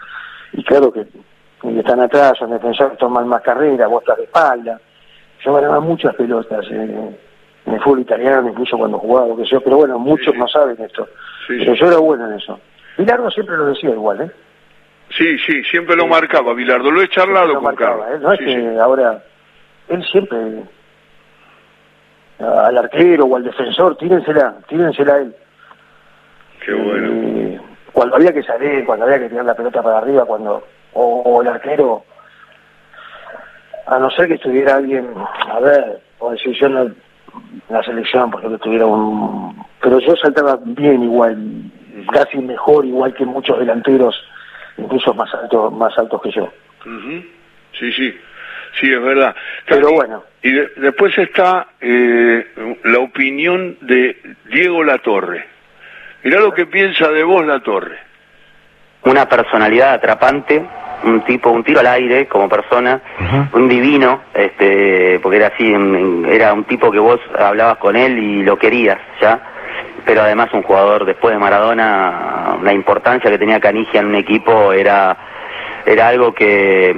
[0.52, 1.06] y claro que
[1.62, 4.78] y están atrás, son defensores, toman más carrera, vos estás de espalda.
[5.44, 7.16] Yo ganaba muchas pelotas eh,
[7.66, 10.38] en el fútbol italiano, incluso cuando jugaba, lo que sea, pero bueno, muchos sí.
[10.38, 11.06] no saben esto.
[11.46, 12.58] Sí, pero yo era bueno en eso.
[12.98, 14.30] Y Largo siempre lo decía igual, ¿eh?
[15.16, 16.90] Sí, sí, siempre lo marcaba, Bilardo.
[16.90, 18.16] Lo he charlado Lo con marcaba, Carlos.
[18.16, 18.22] ¿eh?
[18.22, 18.78] No es Sí, que sí.
[18.78, 19.22] ahora,
[19.88, 20.38] él siempre,
[22.40, 25.34] al arquero o al defensor, tírensela, tírensela a él.
[26.64, 27.08] Qué bueno.
[27.12, 27.60] Eh,
[27.92, 31.42] cuando había que salir, cuando había que tirar la pelota para arriba, cuando o, o
[31.42, 32.04] el arquero,
[33.86, 35.12] a no ser que estuviera alguien,
[35.50, 36.96] a ver, o decir yo en
[37.68, 39.62] la selección, porque que tuviera un...
[39.80, 41.36] Pero yo saltaba bien igual,
[42.12, 44.16] casi mejor, igual que muchos delanteros,
[44.78, 46.44] incluso más altos, más altos que yo.
[46.84, 47.24] Ujú.
[47.78, 48.18] Sí, sí,
[48.80, 49.34] sí, es verdad.
[49.66, 50.24] Pero Y- bueno.
[50.42, 54.16] Y de- después está eh, la opinión de
[54.50, 55.46] Diego Latorre.
[56.22, 57.98] Mirá lo que piensa de vos Latorre.
[59.06, 60.64] una personalidad atrapante,
[61.04, 63.02] un tipo, un tiro al aire como persona,
[63.52, 68.18] un divino, este, porque era así, un- era un tipo que vos hablabas con él
[68.18, 69.38] y lo querías, ¿ya?
[70.04, 74.72] Pero además un jugador, después de Maradona, la importancia que tenía Canigia en un equipo
[74.72, 75.16] era,
[75.86, 76.94] era algo que,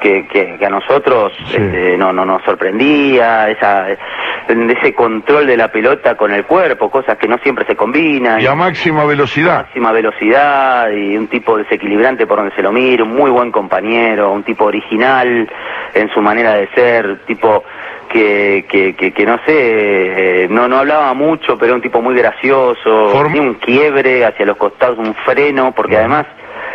[0.00, 5.68] que, que- que a nosotros este, no, no nos sorprendía, esa, ese control de la
[5.70, 9.62] pelota con el cuerpo, cosas que no siempre se combinan Y a máxima velocidad.
[9.66, 14.32] máxima velocidad y un tipo desequilibrante por donde se lo mire, un muy buen compañero,
[14.32, 15.48] un tipo original
[15.94, 17.64] en su manera de ser, tipo
[18.08, 22.00] que, que, que, que no sé, eh, no, no hablaba mucho, pero era un tipo
[22.02, 26.26] muy gracioso, Form- tenía un quiebre hacia los costados, un freno, porque además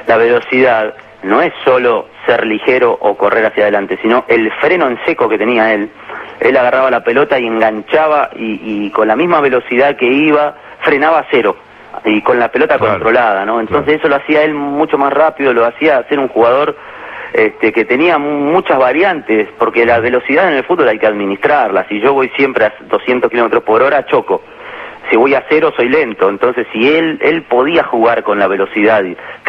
[0.08, 0.93] la velocidad
[1.24, 5.38] no es solo ser ligero o correr hacia adelante, sino el freno en seco que
[5.38, 5.89] tenía él.
[6.39, 11.19] Él agarraba la pelota y enganchaba y, y con la misma velocidad que iba, frenaba
[11.19, 11.56] a cero
[12.06, 13.60] y con la pelota Claro, controlada, ¿no?
[13.62, 16.76] Entonces eso lo hacía él mucho más rápido, lo hacía ser un jugador
[17.34, 21.86] este, que tenía mu- muchas variantes, porque la velocidad en el fútbol hay que administrarla.
[21.89, 24.41] Si yo voy siempre a 200 kilómetros por hora, choco.
[25.10, 26.30] Si voy a cero, soy lento.
[26.30, 29.04] Entonces, si él, él podía jugar con la velocidad,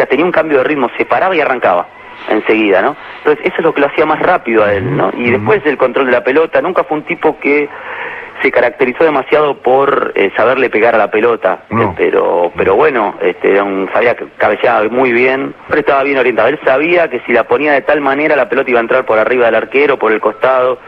[0.06, 1.86] tenía un cambio de ritmo, se paraba y arrancaba
[2.28, 2.96] enseguida, ¿no?
[3.18, 5.10] Entonces, eso es lo que lo hacía más rápido a él, ¿no?
[5.16, 7.68] Y después el control de la pelota, nunca fue un tipo que
[8.42, 11.90] se caracterizó demasiado por eh, saberle pegar a la pelota, No.
[11.90, 16.18] Eh, pero pero bueno, este, era un, sabía que cabeceaba muy bien, pero estaba bien
[16.18, 16.48] orientado.
[16.48, 19.18] Él sabía que si la ponía de tal manera la pelota iba a entrar por
[19.18, 20.78] arriba del arquero, por el costado,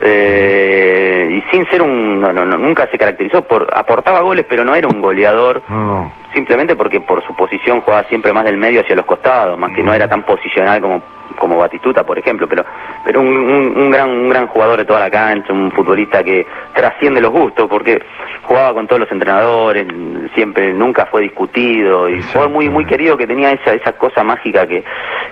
[0.00, 4.64] eh, y sin ser un, no, no, no, nunca se caracterizó por, aportaba goles, pero
[4.64, 6.19] no era un goleador, No, no.
[6.32, 9.82] Simplemente porque por su posición jugaba siempre más del medio hacia los costados, más que
[9.82, 11.02] no era tan posicional como
[11.36, 12.64] como Batistuta, por ejemplo, pero
[13.04, 16.46] pero un, un, un gran un gran jugador de toda la cancha, un futbolista que
[16.74, 18.02] trasciende los gustos, porque
[18.42, 19.86] jugaba con todos los entrenadores,
[20.34, 24.66] siempre nunca fue discutido y fue muy muy querido que tenía esa esa cosa mágica
[24.66, 24.82] que,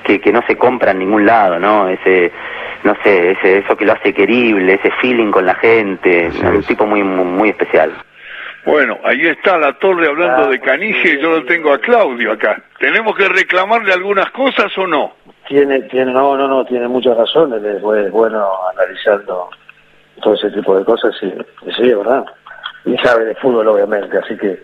[0.05, 1.89] que, que no se compra en ningún lado, ¿no?
[1.89, 2.33] Ese
[2.85, 6.87] no sé, ese, eso que lo hace querible, ese feeling con la gente, un tipo
[6.87, 7.93] muy, muy, muy especial.
[8.64, 12.33] Bueno, ahí está la torre hablando Ah, de Canigia y yo lo tengo a Claudio
[12.33, 12.61] acá.
[12.79, 15.12] ¿Tenemos que reclamarle algunas cosas o no?
[15.49, 19.49] Tiene, tiene, no, no, no, tiene muchas razones, es bu- es bueno analizando
[20.23, 21.33] todo ese tipo de cosas, sí,
[21.77, 22.25] sí, es verdad.
[22.85, 24.62] Y sabe de fútbol, obviamente, así que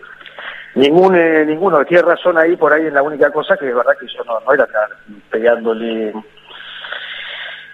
[0.75, 3.93] ningún, eh, ninguno tiene razón ahí, por ahí es la única cosa que es verdad
[3.99, 4.67] que yo no, no era
[5.31, 6.13] pegándole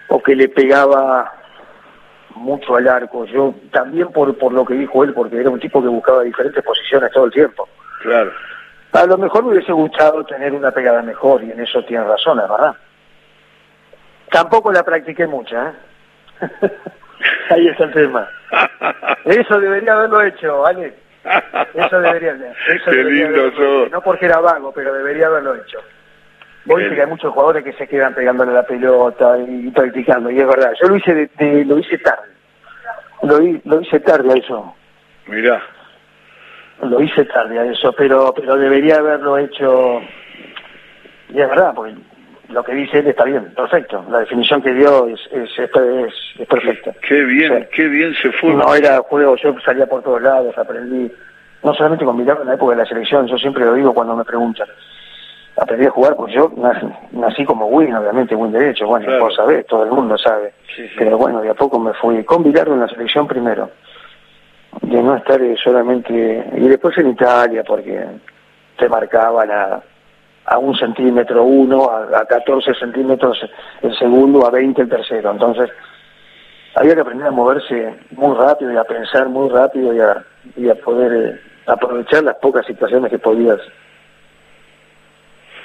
[0.07, 1.31] o que le pegaba
[2.35, 3.25] mucho al arco.
[3.25, 6.63] Yo también por, por lo que dijo él, porque era un tipo que buscaba diferentes
[6.63, 7.67] posiciones todo el tiempo.
[8.01, 8.31] Claro.
[8.93, 12.39] A lo mejor me hubiese gustado tener una pegada mejor y en eso tiene razón,
[12.39, 12.75] es verdad.
[14.29, 15.73] Tampoco la practiqué mucha, ¿eh?
[17.49, 18.27] Ahí está el tema.
[19.25, 20.93] Eso debería haberlo hecho, ¿vale?
[21.73, 23.91] Eso debería, eso Qué debería lindo haberlo hecho.
[23.91, 25.79] No porque era vago, pero debería haberlo hecho.
[26.65, 30.39] Qué viste que hay muchos jugadores que se quedan pegándole la pelota y practicando, y
[30.39, 30.71] es verdad.
[30.81, 32.27] Yo lo hice de- de- lo hice tarde.
[33.23, 34.75] Lo, lo hice tarde a eso.
[35.27, 35.61] Mirá.
[36.83, 40.01] Lo hice tarde a eso, pero pero debería haberlo hecho.
[41.29, 41.93] Y es verdad, porque
[42.49, 44.03] lo que dice él está bien, perfecto.
[44.09, 45.69] La definición que dio es, es, es,
[46.39, 46.91] es- perfecta.
[47.07, 48.53] Qué bien, qué bien se fue.
[48.53, 51.11] No era juego, yo salía por todos lados, aprendí,
[51.63, 54.15] no solamente con Milagro en la época de la selección, yo siempre lo digo cuando
[54.15, 54.67] me preguntan.
[55.57, 56.51] Aprendí a jugar, pues yo
[57.11, 59.25] nací, como win, obviamente win derecho, bueno, Claro.
[59.25, 60.53] vos sabés, todo el mundo sabe.
[60.75, 60.93] Sí, sí.
[60.97, 63.69] Pero bueno, de a poco me fui con Bilardo en la selección primero,
[64.81, 66.13] de no estar eh, solamente,
[66.55, 68.01] y después en Italia, porque
[68.77, 69.81] te marcaban a,
[70.45, 73.37] a un centímetro uno, a, a 14 centímetros
[73.81, 75.69] el segundo, a 20 el tercero, entonces
[76.75, 80.23] había que aprender a moverse muy rápido y a pensar muy rápido y a,
[80.55, 83.59] y a poder eh, aprovechar las pocas situaciones que podías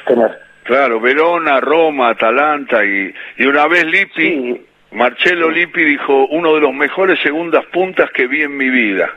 [0.06, 0.38] tener.
[0.64, 6.60] Claro, Verona, Roma, Atalanta y, y una vez Lippi, Sí, Marcelo Lippi dijo, uno de
[6.60, 9.10] los mejores segundas puntas que vi en mi vida.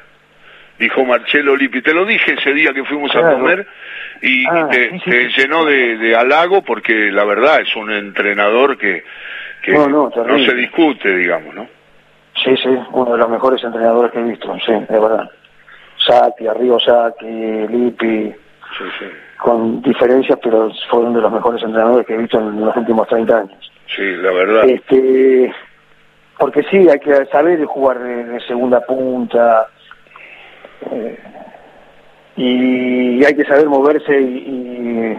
[0.77, 1.81] Dijo Marcelo Lippi.
[1.81, 3.67] Te lo dije ese día que fuimos a comer
[4.21, 5.41] y, y Ah, te, sí, sí, te sí.
[5.41, 9.03] llenó de, de halago porque la verdad es un entrenador que,
[9.63, 11.67] que No, se discute, digamos, ¿no?
[12.43, 15.29] sí, sí, uno de los mejores entrenadores que he visto, sí, de verdad.
[16.05, 18.33] Saki, Arrigo Saki, Lippi,
[18.77, 19.05] Sí, sí.
[19.41, 23.37] Con diferencias, pero fueron de los mejores entrenadores que he visto en los últimos 30
[23.37, 23.71] años.
[23.95, 24.65] Sí, la verdad.
[24.67, 25.53] Este,
[26.37, 29.67] porque sí, hay que saber jugar de, de segunda punta
[30.91, 31.17] eh,
[32.35, 35.17] y hay que saber moverse y, y-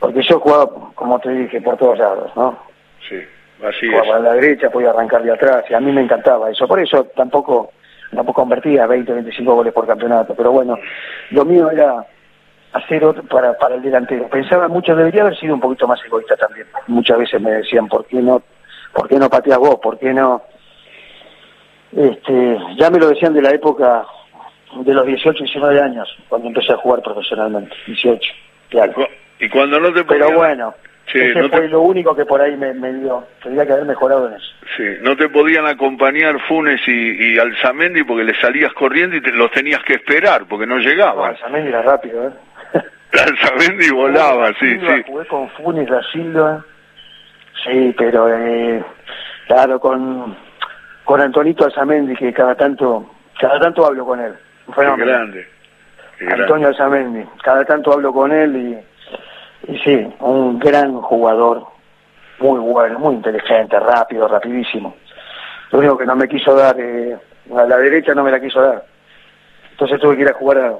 [0.00, 2.56] porque yo jugaba, como te dije, por todos lados, ¿no?
[3.08, 3.16] Sí,
[3.66, 4.08] así Jugaba es.
[4.10, 6.66] para la derecha, podía arrancar de atrás y a mí me encantaba eso.
[6.68, 7.72] Por eso tampoco
[8.12, 10.78] tampoco convertía 20, 25 goles por campeonato, pero bueno,
[11.30, 12.06] lo mío era
[12.72, 14.28] hacer otro para, para el delantero.
[14.28, 16.66] Pensaba mucho, debería haber sido un poquito más egoísta también.
[16.86, 18.42] Muchas veces me decían, ¿por qué no,
[18.92, 19.76] por qué no pateas vos?
[19.82, 20.42] ¿Por qué no?
[21.96, 24.04] Este, ya me lo decían de la época
[24.84, 28.32] de los 18, 19 años, cuando empecé a jugar profesionalmente, 18.
[28.68, 28.92] claro.
[29.40, 30.74] Y cuando no te Pero bueno,
[31.10, 33.24] Sí, ese no te- fue lo único que por ahí me, me dio.
[33.42, 34.44] Tendría que haber mejorado en eso.
[34.76, 39.30] Sí, no te podían acompañar Funes y, y Alzamendi porque le salías corriendo y te-
[39.30, 41.30] los tenías que esperar porque no llegaban.
[41.30, 42.30] Alzamendi era rápido, ¿eh?
[43.12, 45.02] Alzamendi volaba, sí, Silva, sí.
[45.06, 46.64] Jugué con Funes da Silva.
[47.64, 48.84] Sí, pero eh,
[49.46, 50.36] claro, con,
[51.04, 54.34] con Antonito Alzamendi, que cada tanto, cada tanto hablo con él.
[54.66, 55.48] Un Qué grande.
[56.18, 56.42] Qué grande.
[56.44, 57.24] Antonio Alzamendi.
[57.42, 58.56] Cada tanto hablo con él
[59.66, 61.66] y, y sí, un gran jugador,
[62.38, 64.96] muy bueno, muy inteligente, rápido, rapidísimo.
[65.72, 67.16] Lo único que no me quiso dar, eh,
[67.56, 68.84] a la derecha no me la quiso dar.
[69.72, 70.74] Entonces tuve que ir a jugar a...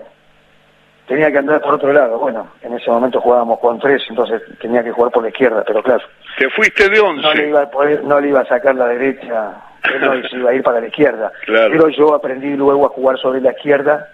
[1.09, 2.19] Tenía que andar por otro lado.
[2.19, 5.83] Bueno, en ese momento jugábamos con tres, entonces tenía que jugar por la izquierda, pero
[5.83, 6.03] claro,
[6.39, 7.49] Te fuiste de no le once.
[7.49, 9.53] iba a poder, no le iba a sacar la derecha,
[9.95, 11.33] él no se iba a ir para la izquierda.
[11.47, 11.71] Claro.
[11.73, 14.07] Pero yo aprendí luego a jugar sobre la izquierda.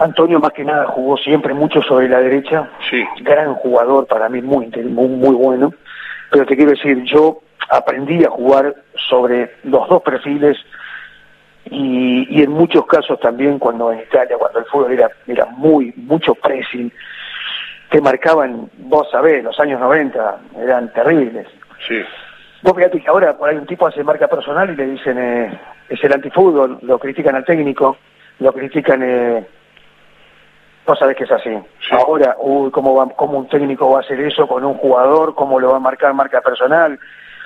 [0.00, 2.68] Antonio más que nada jugó siempre mucho sobre la derecha.
[2.88, 3.04] Sí.
[3.20, 5.72] Gran jugador para mí, muy, muy, muy bueno.
[6.30, 8.74] Pero te quiero decir, yo aprendí a jugar
[9.08, 10.56] sobre los dos perfiles
[11.70, 15.92] y, y en muchos casos también cuando en Italia, cuando el fútbol era, era muy,
[15.96, 16.92] mucho pressing,
[17.90, 21.46] te marcaban, vos sabés, los años 90 eran terribles.
[21.86, 22.00] Sí.
[22.62, 25.60] Vos fíjate que ahora por ahí un tipo hace marca personal y le dicen eh,
[25.88, 27.96] es el antifútbol, lo critican al técnico,
[28.38, 29.46] lo critican eh,
[30.90, 31.50] Vos sabés que es así.
[31.92, 35.36] Ahora, uy, ¿cómo, va, ¿cómo un técnico va a hacer eso con un jugador?
[35.36, 36.98] ¿Cómo lo va a marcar marca personal?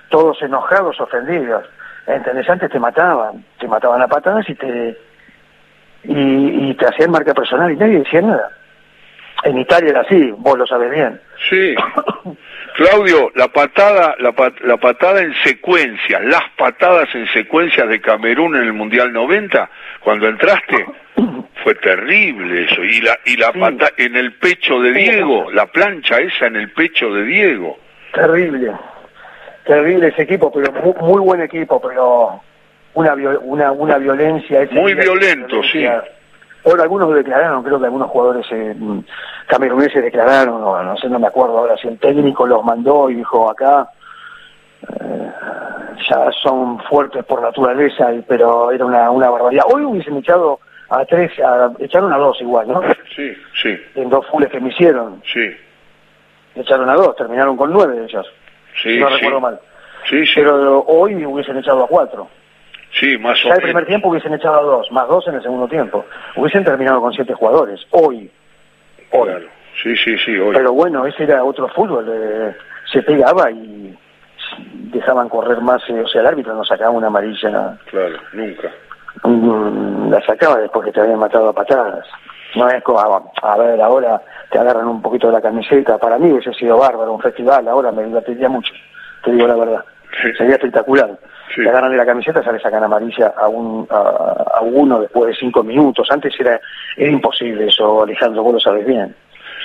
[0.08, 1.66] Todos enojados, ofendidos.
[2.06, 2.48] ¿Entendés?
[2.50, 4.96] Antes te mataban, te mataban a patadas y te
[6.04, 8.50] y, y te hacían marca personal y nadie decía nada.
[9.44, 11.20] En Italia era así, vos lo sabés bien.
[11.50, 11.74] Sí.
[12.76, 18.56] Claudio, la patada, la, pat- la patada en secuencia, las patadas en secuencia de Camerún
[18.56, 20.84] en el Mundial 90, cuando entraste,
[21.62, 22.82] fue terrible eso.
[22.82, 23.60] Y la, y la Sí.
[23.60, 27.78] pata en el pecho de Diego, la plancha esa en el pecho de Diego.
[28.12, 28.72] Terrible,
[29.64, 32.40] terrible ese equipo, pero muy, muy buen equipo, pero
[32.94, 34.62] una una, una violencia.
[34.62, 36.04] ese Muy violento, violencia.
[36.66, 39.00] Ahora algunos lo declararon, creo que algunos jugadores eh, mm,
[39.48, 43.16] cameruneses declararon, o no sé, no me acuerdo ahora si el técnico los mandó y
[43.16, 43.90] dijo acá
[45.00, 45.30] eh,
[46.08, 49.64] ya son fuertes por naturaleza, pero era una, una barbaridad.
[49.72, 52.80] Hoy hubiesen echado a tres, a- echaron a dos igual, ¿no?
[53.14, 55.50] Sí, sí, En dos fules que me hicieron, sí,
[56.54, 58.26] echaron a dos, terminaron con nueve de ellos,
[58.82, 59.14] sí, si no sí.
[59.16, 59.60] recuerdo mal.
[60.08, 62.28] Sí, sí, Pero hoy hubiesen echado a cuatro.
[62.98, 63.88] sí, más o Ya el primer menos.
[63.88, 66.04] tiempo hubiesen echado a dos, más dos en el segundo tiempo.
[66.36, 67.80] Hubiesen terminado con siete jugadores.
[67.90, 68.30] Hoy.
[69.12, 69.28] Hoy.
[69.28, 69.46] Claro.
[69.82, 70.54] Sí, sí, sí, hoy.
[70.54, 72.06] Pero bueno, ese era otro fútbol.
[72.12, 72.54] eh,
[72.92, 73.96] se pegaba y
[74.92, 75.82] dejaban correr más.
[75.88, 77.76] eh, o sea, el árbitro no sacaba una amarilla.
[77.90, 78.70] Claro, nunca.
[79.24, 82.06] mm, La sacaba después que te habían matado a patadas.
[82.56, 85.98] No es como, a, a ver, ahora te agarran un poquito de la camiseta.
[85.98, 87.66] Para mí hubiese sido bárbaro un festival.
[87.68, 88.72] Ahora me divertiría mucho.
[89.24, 89.84] Te digo la verdad.
[90.22, 90.32] Sí.
[90.38, 91.10] Sería espectacular.
[91.54, 91.62] Sí.
[91.62, 95.28] Te agarran de la camiseta, ya le sacan amarilla a, un, a, a uno después
[95.28, 96.08] de cinco minutos.
[96.10, 96.60] Antes era,
[96.96, 99.14] era imposible eso, Alejandro, vos lo sabes bien.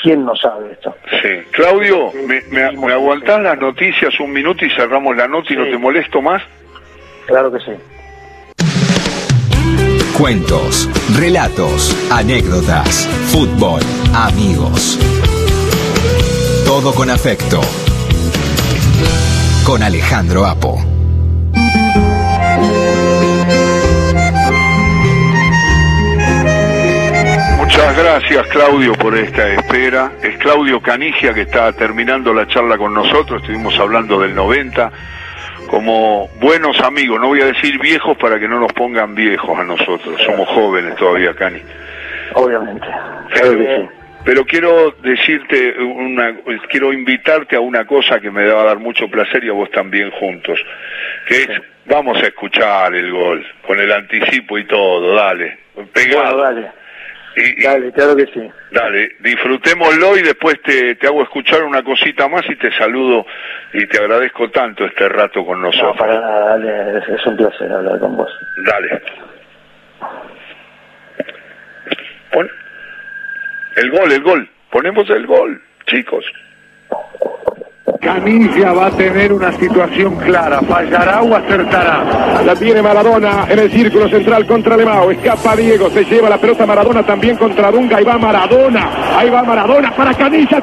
[0.01, 0.95] ¿Quién no sabe esto?
[1.21, 1.41] Sí.
[1.51, 5.65] Claudio, ¿me, me, me aguantás las noticias un minuto y cerramos la nota y no
[5.65, 6.41] te molesto más?
[7.27, 7.73] Claro que sí.
[10.17, 13.81] Cuentos, relatos, anécdotas, fútbol,
[14.13, 14.99] amigos.
[16.65, 17.61] Todo con afecto.
[19.65, 20.83] Con Alejandro Apo.
[27.57, 30.11] Muchas gracias Claudio por esta espera.
[30.21, 33.41] Es Claudio Canigia que está terminando la charla con nosotros.
[33.41, 34.91] Estuvimos hablando del 90
[35.69, 37.19] como buenos amigos.
[37.21, 40.21] No voy a decir viejos para que no nos pongan viejos a nosotros.
[40.25, 41.61] Somos jóvenes todavía, Cani.
[42.33, 42.87] Obviamente.
[43.35, 43.89] Sí.
[44.25, 46.35] Pero quiero decirte una,
[46.69, 49.71] quiero invitarte a una cosa que me va a dar mucho placer y a vos
[49.71, 50.59] también juntos,
[51.25, 51.49] que es,
[51.85, 55.57] vamos a escuchar el gol, con el anticipo y todo, dale,
[55.93, 56.37] pegado.
[56.37, 56.78] Bueno, dale.
[57.41, 58.51] Y- Dale, claro que sí.
[58.71, 63.25] Dale, disfrutémoslo y después te, te hago escuchar una cosita más y te saludo
[63.73, 65.97] y te agradezco tanto este rato con No, nosotros.
[65.97, 66.97] para nada, dale.
[66.99, 68.31] Es, es un placer hablar con vos.
[68.65, 69.01] Dale.
[72.31, 72.49] Pon
[73.77, 74.49] el gol, el gol.
[74.71, 76.25] Ponemos el gol, chicos.
[77.97, 82.41] Canilla va a tener una situación clara, fallará o acertará.
[82.45, 85.11] La tiene Maradona en el círculo central contra Lemao.
[85.11, 87.97] Escapa Diego, se lleva la pelota Maradona también contra Dunga.
[87.97, 90.61] Ahí va Maradona, ahí va Maradona para Canilla.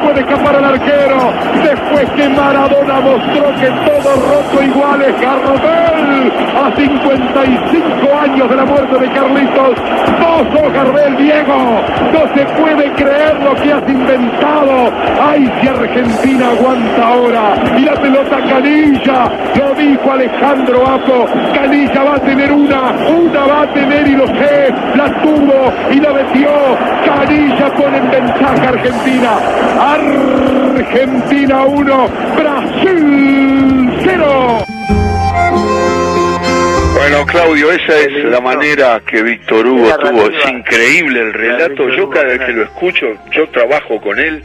[0.00, 1.32] A tocar después de escapar al arquero.
[1.62, 8.64] Después que Maradona mostró que todo roto igual es Gardel a 55 años de la
[8.64, 9.78] muerte de Carlitos.
[10.52, 11.80] Sos Gardel Diego.
[12.12, 14.90] No se puede creer lo que has inventado.
[15.20, 17.54] Ay si Argentina aguanta ahora.
[17.76, 19.30] Y la pelota Canilla.
[19.56, 21.26] Lo dijo Alejandro Apo.
[21.54, 26.00] Canilla va a tener una una va a tener y lo sé la tuvo y
[26.00, 26.50] la metió
[27.04, 29.30] Canilla pone en ventaja Argentina
[30.76, 34.64] Argentina 1 Brasil 0
[36.94, 40.30] Bueno, Claudio, esa es la manera que Víctor Hugo tuvo.
[40.30, 41.88] Es increíble el relato.
[41.88, 44.42] Yo cada vez que lo escucho, yo trabajo con él.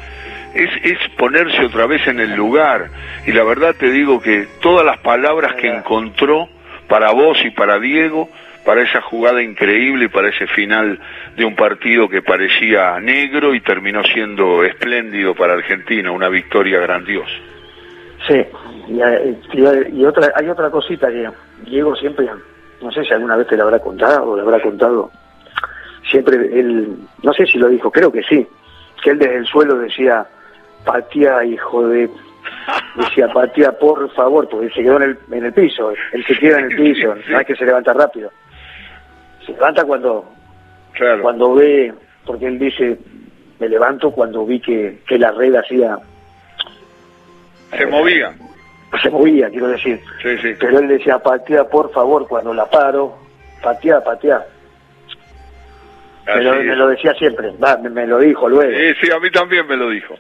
[0.54, 2.90] Es, es ponerse otra vez en el lugar.
[3.28, 6.48] Y la verdad te digo que todas las palabras que encontró
[6.88, 8.30] para vos y para Diego,
[8.66, 11.00] para esa jugada increíble y para ese final
[11.38, 17.32] de un partido que parecía negro y terminó siendo espléndido para Argentina, una victoria grandiosa.
[18.28, 18.44] Sí,
[18.88, 21.30] y, eh, y- y otra, hay otra cosita que
[21.70, 22.28] Diego siempre
[22.82, 25.10] no sé si alguna vez te lo habrá contado o le habrá contado,
[26.10, 28.46] siempre él, no sé si lo dijo, creo que sí,
[29.04, 30.26] que él desde el suelo decía,
[30.84, 32.10] patía hijo de...
[32.96, 36.60] Decía, patía por favor, porque se quedó en el, en el piso, él se queda
[36.60, 38.32] en el piso, no es que se levanta rápido.
[39.46, 40.26] Se levanta cuando,
[40.94, 41.22] Claro.
[41.22, 41.94] cuando ve,
[42.26, 42.98] porque él dice,
[43.60, 45.98] me levanto cuando vi que, que la red hacía,
[47.78, 48.34] Se movía.
[49.02, 50.00] se movía, quiero decir.
[50.24, 50.54] Sí, sí.
[50.60, 53.18] Pero él decía, patea por favor, cuando la paro,
[53.62, 54.46] patea, patea.
[56.28, 58.72] Me lo, me lo decía siempre, va, me, me lo dijo luego.
[58.72, 60.16] Sí, sí, a mí también me lo dijo.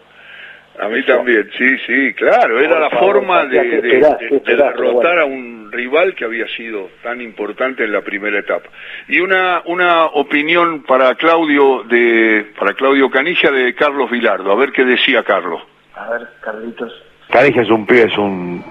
[0.79, 2.59] A mí también, sí, sí, claro.
[2.59, 5.21] Era Por la favor, forma de, Katia, ¿qué de- derrotar bueno.
[5.21, 8.69] a un rival que había sido tan importante en la primera etapa.
[9.07, 14.51] Y una una opinión para Claudio de para Claudio Canilla de Carlos Vilardo.
[14.51, 15.61] A ver qué decía Carlos.
[15.95, 16.91] A ver, Carlitos.
[17.29, 18.63] Canija es un pibe, es un...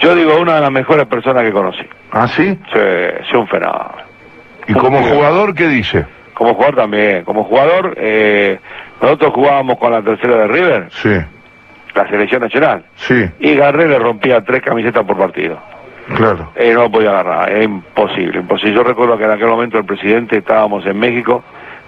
[0.00, 1.84] Yo digo, una de las mejores personas que conocí.
[2.10, 2.58] ¿Ah, sí?
[2.72, 3.92] Sí, es un fenómeno.
[4.66, 6.04] ¿Y como jugador qué dice?
[6.34, 7.24] Como jugador también.
[7.24, 8.58] Como jugador, eh,
[9.00, 11.10] nosotros jugábamos con la tercera de River, Sí,
[11.94, 12.84] la selección nacional.
[12.96, 15.60] sí, Y Garré le rompía tres camisetas por partido.
[16.14, 16.52] Claro.
[16.54, 18.74] Eh, no lo podía agarrar, es imposible, imposible.
[18.74, 21.42] Yo recuerdo que en aquel momento el presidente, estábamos en México,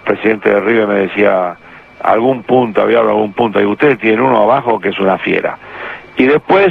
[0.04, 1.56] el presidente de River me decía,
[2.02, 5.56] algún punto, había algún punto, y ustedes tienen uno abajo que es una fiera.
[6.16, 6.68] Y después,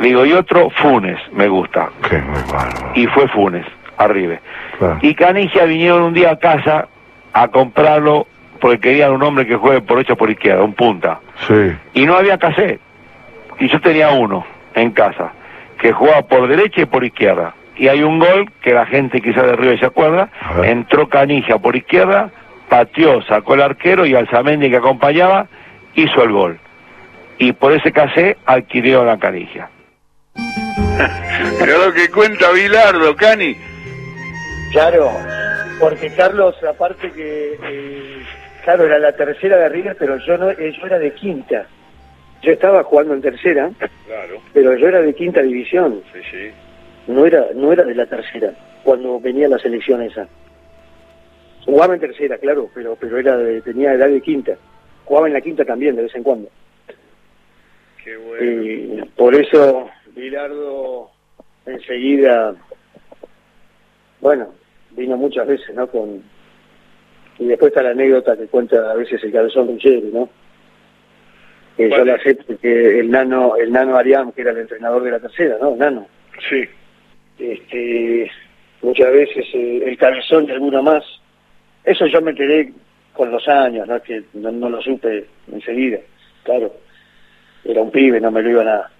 [0.00, 1.88] digo, y otro, Funes, me gusta.
[2.08, 2.92] Qué muy bárbaro.
[2.94, 3.66] Y fue Funes,
[3.98, 4.36] arriba.
[4.78, 4.98] Claro.
[5.02, 6.88] Y Canigia vinieron un día a casa
[7.32, 8.26] a comprarlo
[8.60, 11.20] porque querían un hombre que juegue por hecho por izquierda, un punta.
[11.46, 12.80] Sí, Y no había cassette.
[13.58, 15.32] Y yo tenía uno en casa,
[15.80, 17.54] que jugaba por derecha y por izquierda.
[17.76, 20.28] Y hay un gol que la gente quizás de River se acuerda.
[20.62, 22.30] Entró Canija por izquierda,
[22.68, 25.48] pateó, sacó el arquero y Alzamendi que acompañaba
[25.94, 26.58] hizo el gol.
[27.38, 29.70] Y por ese cassette adquirió la Canija.
[31.58, 33.56] Pero lo que cuenta Vilardo, Cani.
[34.72, 35.12] Claro,
[35.80, 38.22] porque Carlos, aparte que, eh,
[38.64, 41.66] claro, era la tercera de River, pero yo no, eh, yo era de quinta.
[42.44, 43.70] Yo estaba jugando en tercera,
[44.06, 46.50] Claro, pero yo era de quinta división, sí, sí.
[47.12, 50.28] no era, no era de la tercera, cuando venía la selección esa.
[51.64, 54.56] Jugaba en tercera, claro, pero, pero era de- tenía edad de quinta.
[55.06, 56.48] Jugaba en la quinta también, de vez en cuando.
[58.04, 58.62] Qué bueno.
[58.62, 61.10] Y por eso Bilardo
[61.64, 62.54] enseguida,
[64.20, 64.48] bueno,
[64.90, 65.86] vino muchas veces, ¿no?
[65.86, 66.22] Con
[67.38, 70.28] y después está la anécdota que cuenta a veces el cabezón Ruggeri, ¿no?
[71.76, 75.02] Que yo ¿Cuál la sé porque el nano, el nano Ariam, que era el entrenador
[75.02, 75.72] de la tercera, ¿no?
[75.72, 76.06] El nano.
[76.48, 76.64] Sí,
[77.38, 78.30] Este,
[78.82, 81.04] muchas veces eh, el cabezón y alguno más.
[81.84, 82.72] Eso yo me enteré
[83.12, 85.98] con los años, no que no, no lo supe enseguida,
[86.44, 86.72] claro.
[87.64, 88.90] Era un pibe, no me lo iban a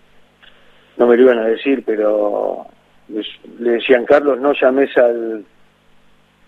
[0.96, 2.66] no me lo iban a decir, pero
[3.08, 5.44] les- le decían Carlos, no llames al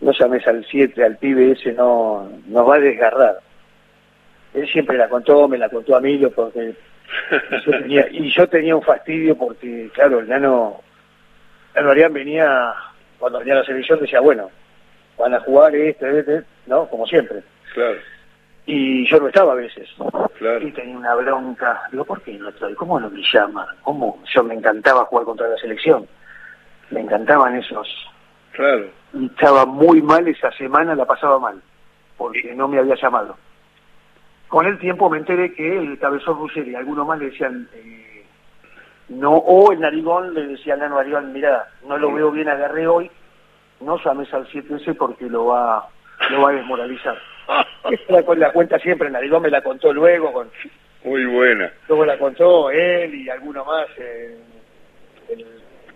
[0.00, 3.38] no llames al 7, al pibe ese no nos va a desgarrar.
[4.56, 6.74] Él siempre la contó, me la contó a mí, porque
[7.64, 10.80] yo tenía, y yo tenía un fastidio porque, claro, el nano,
[11.74, 12.72] el Marián venía,
[13.18, 14.50] cuando venía a la selección decía, bueno,
[15.18, 16.88] van a jugar este, este, ¿no?
[16.88, 17.42] Como siempre.
[17.74, 17.98] claro,
[18.64, 19.88] Y yo no estaba a veces.
[20.38, 20.66] claro.
[20.66, 21.82] Y tenía una bronca.
[21.92, 22.74] Digo, ¿por qué no estoy?
[22.74, 23.66] ¿Cómo no me llama?
[23.82, 24.22] ¿Cómo?
[24.34, 26.06] Yo me encantaba jugar contra la selección.
[26.90, 27.88] Me encantaban esos.
[28.52, 28.86] Claro.
[29.12, 31.60] Y estaba muy mal esa semana, la pasaba mal.
[32.16, 33.36] Porque no me había llamado.
[34.48, 38.24] Con el tiempo me enteré que el cabezón Ruggeri y algunos más le decían, eh,
[39.08, 42.86] no, o el narigón le decía al nano Arión, mira, no lo veo bien, agarré
[42.86, 43.10] hoy,
[43.80, 45.88] no llames al 7S porque lo va,
[46.30, 47.18] lo va a desmoralizar.
[47.90, 50.48] Esta la, la cuenta siempre, el narigón me la contó luego, con,
[51.04, 51.72] Muy buena.
[51.88, 54.36] luego la contó él y alguno más, eh,
[55.28, 55.44] el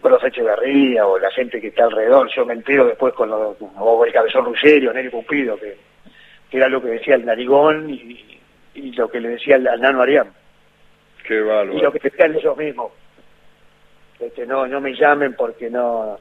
[0.02, 4.04] profe Echeverría o la gente que está alrededor, yo me entero después con lo, o
[4.04, 5.76] el cabezón Ruggeri o Nelly Pupido, que,
[6.50, 8.39] que era lo que decía el narigón y,
[8.74, 10.28] y lo que le decía al, al nano Arián
[11.26, 11.92] Qué y lo bárbaro.
[11.92, 12.92] que decían ellos mismos.
[14.18, 16.18] Este, no, no me llamen porque no,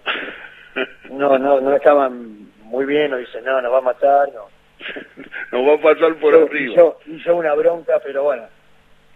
[1.09, 4.47] no, no, no estaban muy bien, o dicen, no, nos va a matar, no.
[5.51, 6.73] Nos va a pasar por Yo- arriba.
[6.73, 8.43] Hizo, hizo una bronca, pero bueno,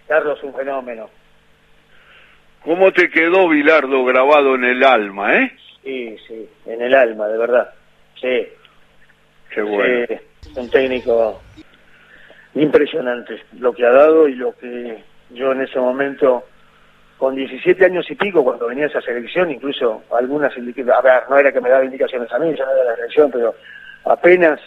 [0.08, 1.10] Carlos un fenómeno.
[2.64, 5.52] ¿Cómo te quedó Bilardo grabado en el alma, eh?
[5.84, 7.74] Sí, sí, en el alma, de verdad.
[8.20, 8.48] Sí,
[9.54, 10.06] Qué bueno.
[10.08, 11.42] sí, un técnico
[12.56, 16.44] impresionante lo que ha dado y lo que yo en ese momento,
[17.18, 21.52] con 17 años y pico, cuando venía esa selección, incluso algunas a ver, no era
[21.52, 23.56] que me daba indicaciones a mí, yo no era la selección, pero
[24.06, 24.60] apenas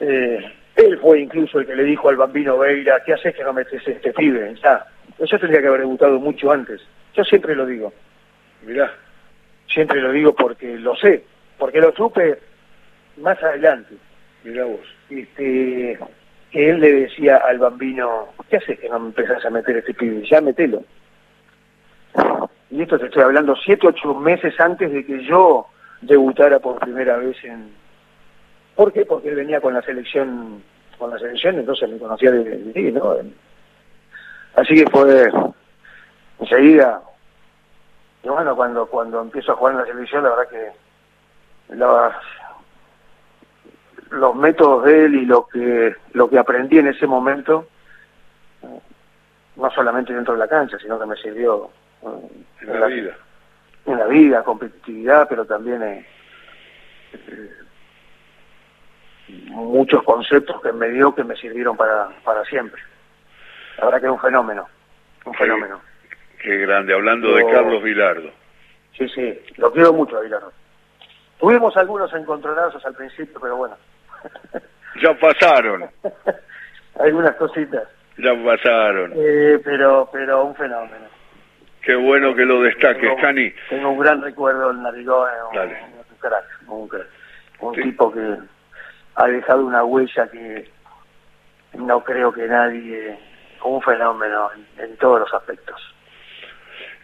[0.00, 3.52] eh, él fue incluso el que le dijo al bambino Veira, ¿qué haces que no
[3.52, 4.54] metes este pibe?
[4.62, 4.84] Ya,
[5.18, 6.80] yo tendría que haber debutado mucho antes.
[7.14, 7.92] Yo siempre lo digo.
[8.62, 8.92] Mirá.
[9.68, 11.24] siempre lo digo porque lo sé,
[11.58, 12.38] porque lo supe
[13.18, 13.94] más adelante.
[14.42, 14.80] Mira vos.
[15.10, 15.98] Este,
[16.54, 19.92] que él le decía al bambino, ¿qué haces que no me empezás a meter este
[19.92, 20.22] pibe?
[20.24, 20.84] Ya metelo.
[22.70, 25.66] Y esto te estoy hablando siete, ocho meses antes de que yo
[26.00, 27.72] debutara por primera vez en...
[28.76, 29.04] ¿Por qué?
[29.04, 30.62] Porque él venía con la selección,
[30.96, 33.16] con la selección, entonces me conocía de, de, de- ¿no?
[34.54, 35.28] Así que fue
[36.38, 37.02] enseguida,
[38.22, 42.14] y bueno, cuando, cuando empiezo a jugar en la selección, la verdad que las-
[44.10, 47.68] los métodos de él y lo que, lo que aprendí en ese momento,
[49.56, 51.70] no solamente dentro de la cancha, sino que me sirvió
[52.02, 53.16] eh, En la vida.
[53.86, 56.06] en la vida, competitividad, pero también eh,
[57.12, 57.50] eh,
[59.48, 62.82] muchos conceptos que me dio que me sirvieron para, para siempre.
[63.78, 64.68] La verdad que es un fenómeno,
[65.24, 65.80] un fenómeno.
[66.42, 67.44] Qué grande, hablando de.
[67.50, 68.30] Carlos Vilardo.
[68.96, 70.42] Sí, sí, lo quiero mucho, Aguilar.
[71.40, 73.76] Tuvimos algunos encontronazos al principio, pero bueno,
[75.02, 75.90] Ya pasaron,
[77.00, 77.82] algunas cositas,
[78.16, 79.12] ya pasaron.
[79.16, 81.06] eh, pero pero un fenómeno.
[81.82, 83.52] Qué bueno que lo destaques, Tengo- Cani.
[83.68, 85.78] Tengo un gran recuerdo del Narigón, un, Dale.
[86.10, 87.06] un crack, un crack.
[87.60, 87.82] Un Sí.
[87.82, 88.36] tipo que
[89.16, 90.70] ha dejado una huella que
[91.74, 93.18] no creo que nadie,
[93.64, 95.93] un fenómeno en, en todos los aspectos.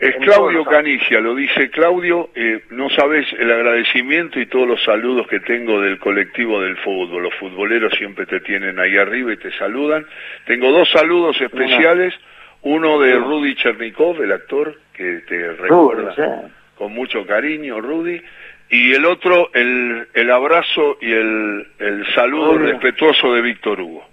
[0.01, 5.27] Es Claudio Canigia, lo dice Claudio, eh, no sabes el agradecimiento y todos los saludos
[5.27, 7.25] que tengo del colectivo del fútbol.
[7.25, 10.07] Los futboleros siempre te tienen ahí arriba y te saludan.
[10.47, 12.15] Tengo dos saludos especiales,
[12.63, 16.51] uno de Rudy Chernikov, el actor, que te recuerda sí.
[16.77, 18.23] con mucho cariño, Rudy,
[18.71, 22.73] y el otro, el, el abrazo y el, el saludo Rudy.
[22.73, 24.07] respetuoso de Víctor Hugo.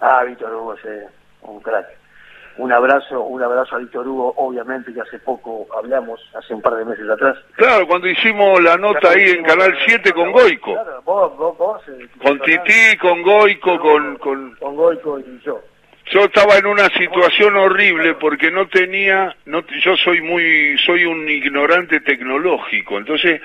[0.00, 0.88] Ah, Víctor Hugo, sí,
[1.40, 2.01] un crack.
[2.58, 6.74] Un abrazo, un abrazo a Víctor Hugo, obviamente que hace poco hablamos, hace un par
[6.76, 7.36] de meses atrás.
[7.56, 10.72] Claro, cuando hicimos la nota ahí en Canal 7 con Goico.
[10.74, 11.82] Claro, vos, vos, vos.
[11.88, 14.54] eh, Con Tití, con Goico, con, con...
[14.56, 15.60] Con Goico y yo.
[16.12, 21.26] Yo estaba en una situación horrible porque no tenía, no, yo soy muy, soy un
[21.28, 23.40] ignorante tecnológico, entonces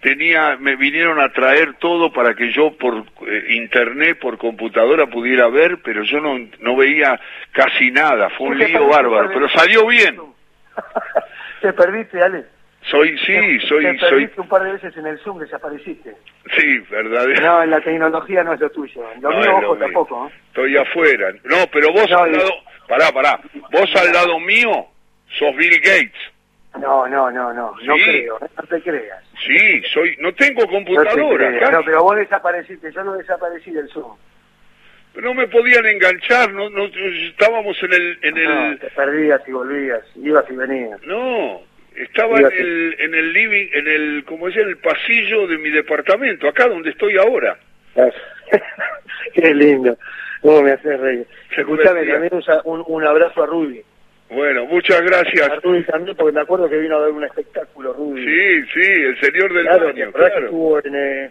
[0.00, 5.48] tenía, me vinieron a traer todo para que yo por eh, internet, por computadora pudiera
[5.48, 7.20] ver, pero yo no, no veía
[7.52, 10.18] casi nada, fue un lío bárbaro, pero salió bien.
[11.62, 12.44] Te perdiste, Ale.
[12.82, 16.14] Soy, sí, Te- soy, Te soy, perdiste un par de veces en el Zoom, desapareciste.
[16.56, 17.40] sí, verdadero.
[17.42, 19.02] No, en la tecnología no es lo tuyo.
[19.20, 20.26] Lo No, mío, ojo, lo tampoco.
[20.28, 20.32] ¿eh?
[20.48, 21.30] Estoy afuera.
[21.44, 22.50] No, pero vos No, al lado,
[22.88, 23.40] pará, pará,
[23.70, 24.86] vos al lado mío
[25.38, 26.20] sos Bill Gates.
[26.78, 27.74] No, no, no, no.
[27.82, 28.02] No Sí.
[28.04, 28.48] creo, ¿eh?
[28.56, 29.24] no te creas.
[29.46, 31.72] Sí, soy, no tengo No te computadora, casi.
[31.72, 34.16] No, pero vos desapareciste, yo no desaparecí del Zoom.
[35.16, 39.52] no me podían enganchar, no, no estábamos en el, en No, el, te perdías y
[39.52, 41.02] volvías, ibas y venías.
[41.02, 41.60] no,
[41.96, 45.70] estaba en el, en el living, en el, como decía, en el pasillo de mi
[45.70, 47.58] departamento, acá donde estoy ahora.
[49.34, 49.98] Qué lindo.
[50.42, 51.26] Vos me haces reír.
[51.56, 52.32] Escuchame, también
[52.64, 53.82] un, un, abrazo a Rudy.
[54.30, 55.48] Bueno, muchas gracias.
[55.50, 58.24] A Rudy también, porque me acuerdo que vino a ver un espectáculo, Rudy.
[58.24, 60.46] Sí, sí, el señor del claro, baño, ¿te acordás que claro.
[60.46, 60.94] estuvo en...
[60.94, 61.30] eh,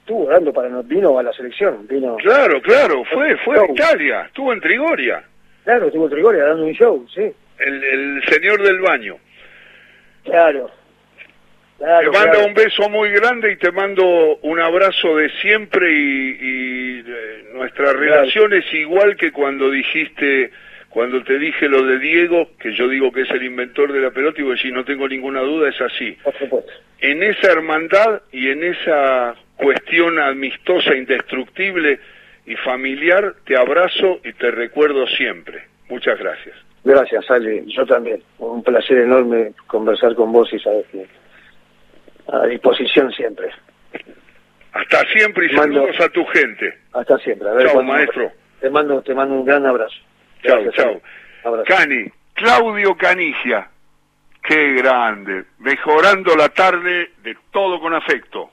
[0.00, 0.68] estuvo dando para...
[0.68, 2.16] no- Vino a la selección, vino...
[2.16, 3.70] Claro, claro, fue, fue a.
[3.70, 5.22] Italia, estuvo en Trigoria,
[5.64, 7.32] Claro, estuvo en Trigoria dando un show, sí.
[7.58, 9.16] el, el señor del baño.
[10.24, 10.70] Claro.
[11.78, 12.46] Claro, te mando claro.
[12.46, 15.96] un beso muy grande y te mando un abrazo de siempre y,
[16.40, 20.50] y, eh, nuestra relación es igual que cuando dijiste,
[20.94, 24.12] cuando te dije lo de Diego, que yo digo que es el inventor de la
[24.12, 26.12] pelota y vos decís, no tengo ninguna duda, es así.
[26.22, 26.70] Por supuesto.
[27.00, 31.98] En esa hermandad y en esa cuestión amistosa, indestructible
[32.46, 35.64] y familiar, te abrazo y te recuerdo siempre.
[35.88, 36.54] Muchas gracias.
[36.84, 37.64] Gracias, Ale.
[37.66, 38.22] Yo también.
[38.38, 41.06] Un placer enorme conversar con vos y sabes que
[42.28, 43.48] a disposición siempre.
[44.72, 46.72] Hasta siempre y Mando- saludos a tu gente.
[46.92, 47.48] Hasta siempre.
[47.48, 48.30] A ver Chao, maestro.
[48.60, 49.96] Te mando, te mando un gran abrazo.
[50.44, 51.00] Chao, chao.
[51.64, 53.68] Cani, Claudio Canigia,
[54.42, 58.50] qué grande, mejorando la tarde de todo con afecto.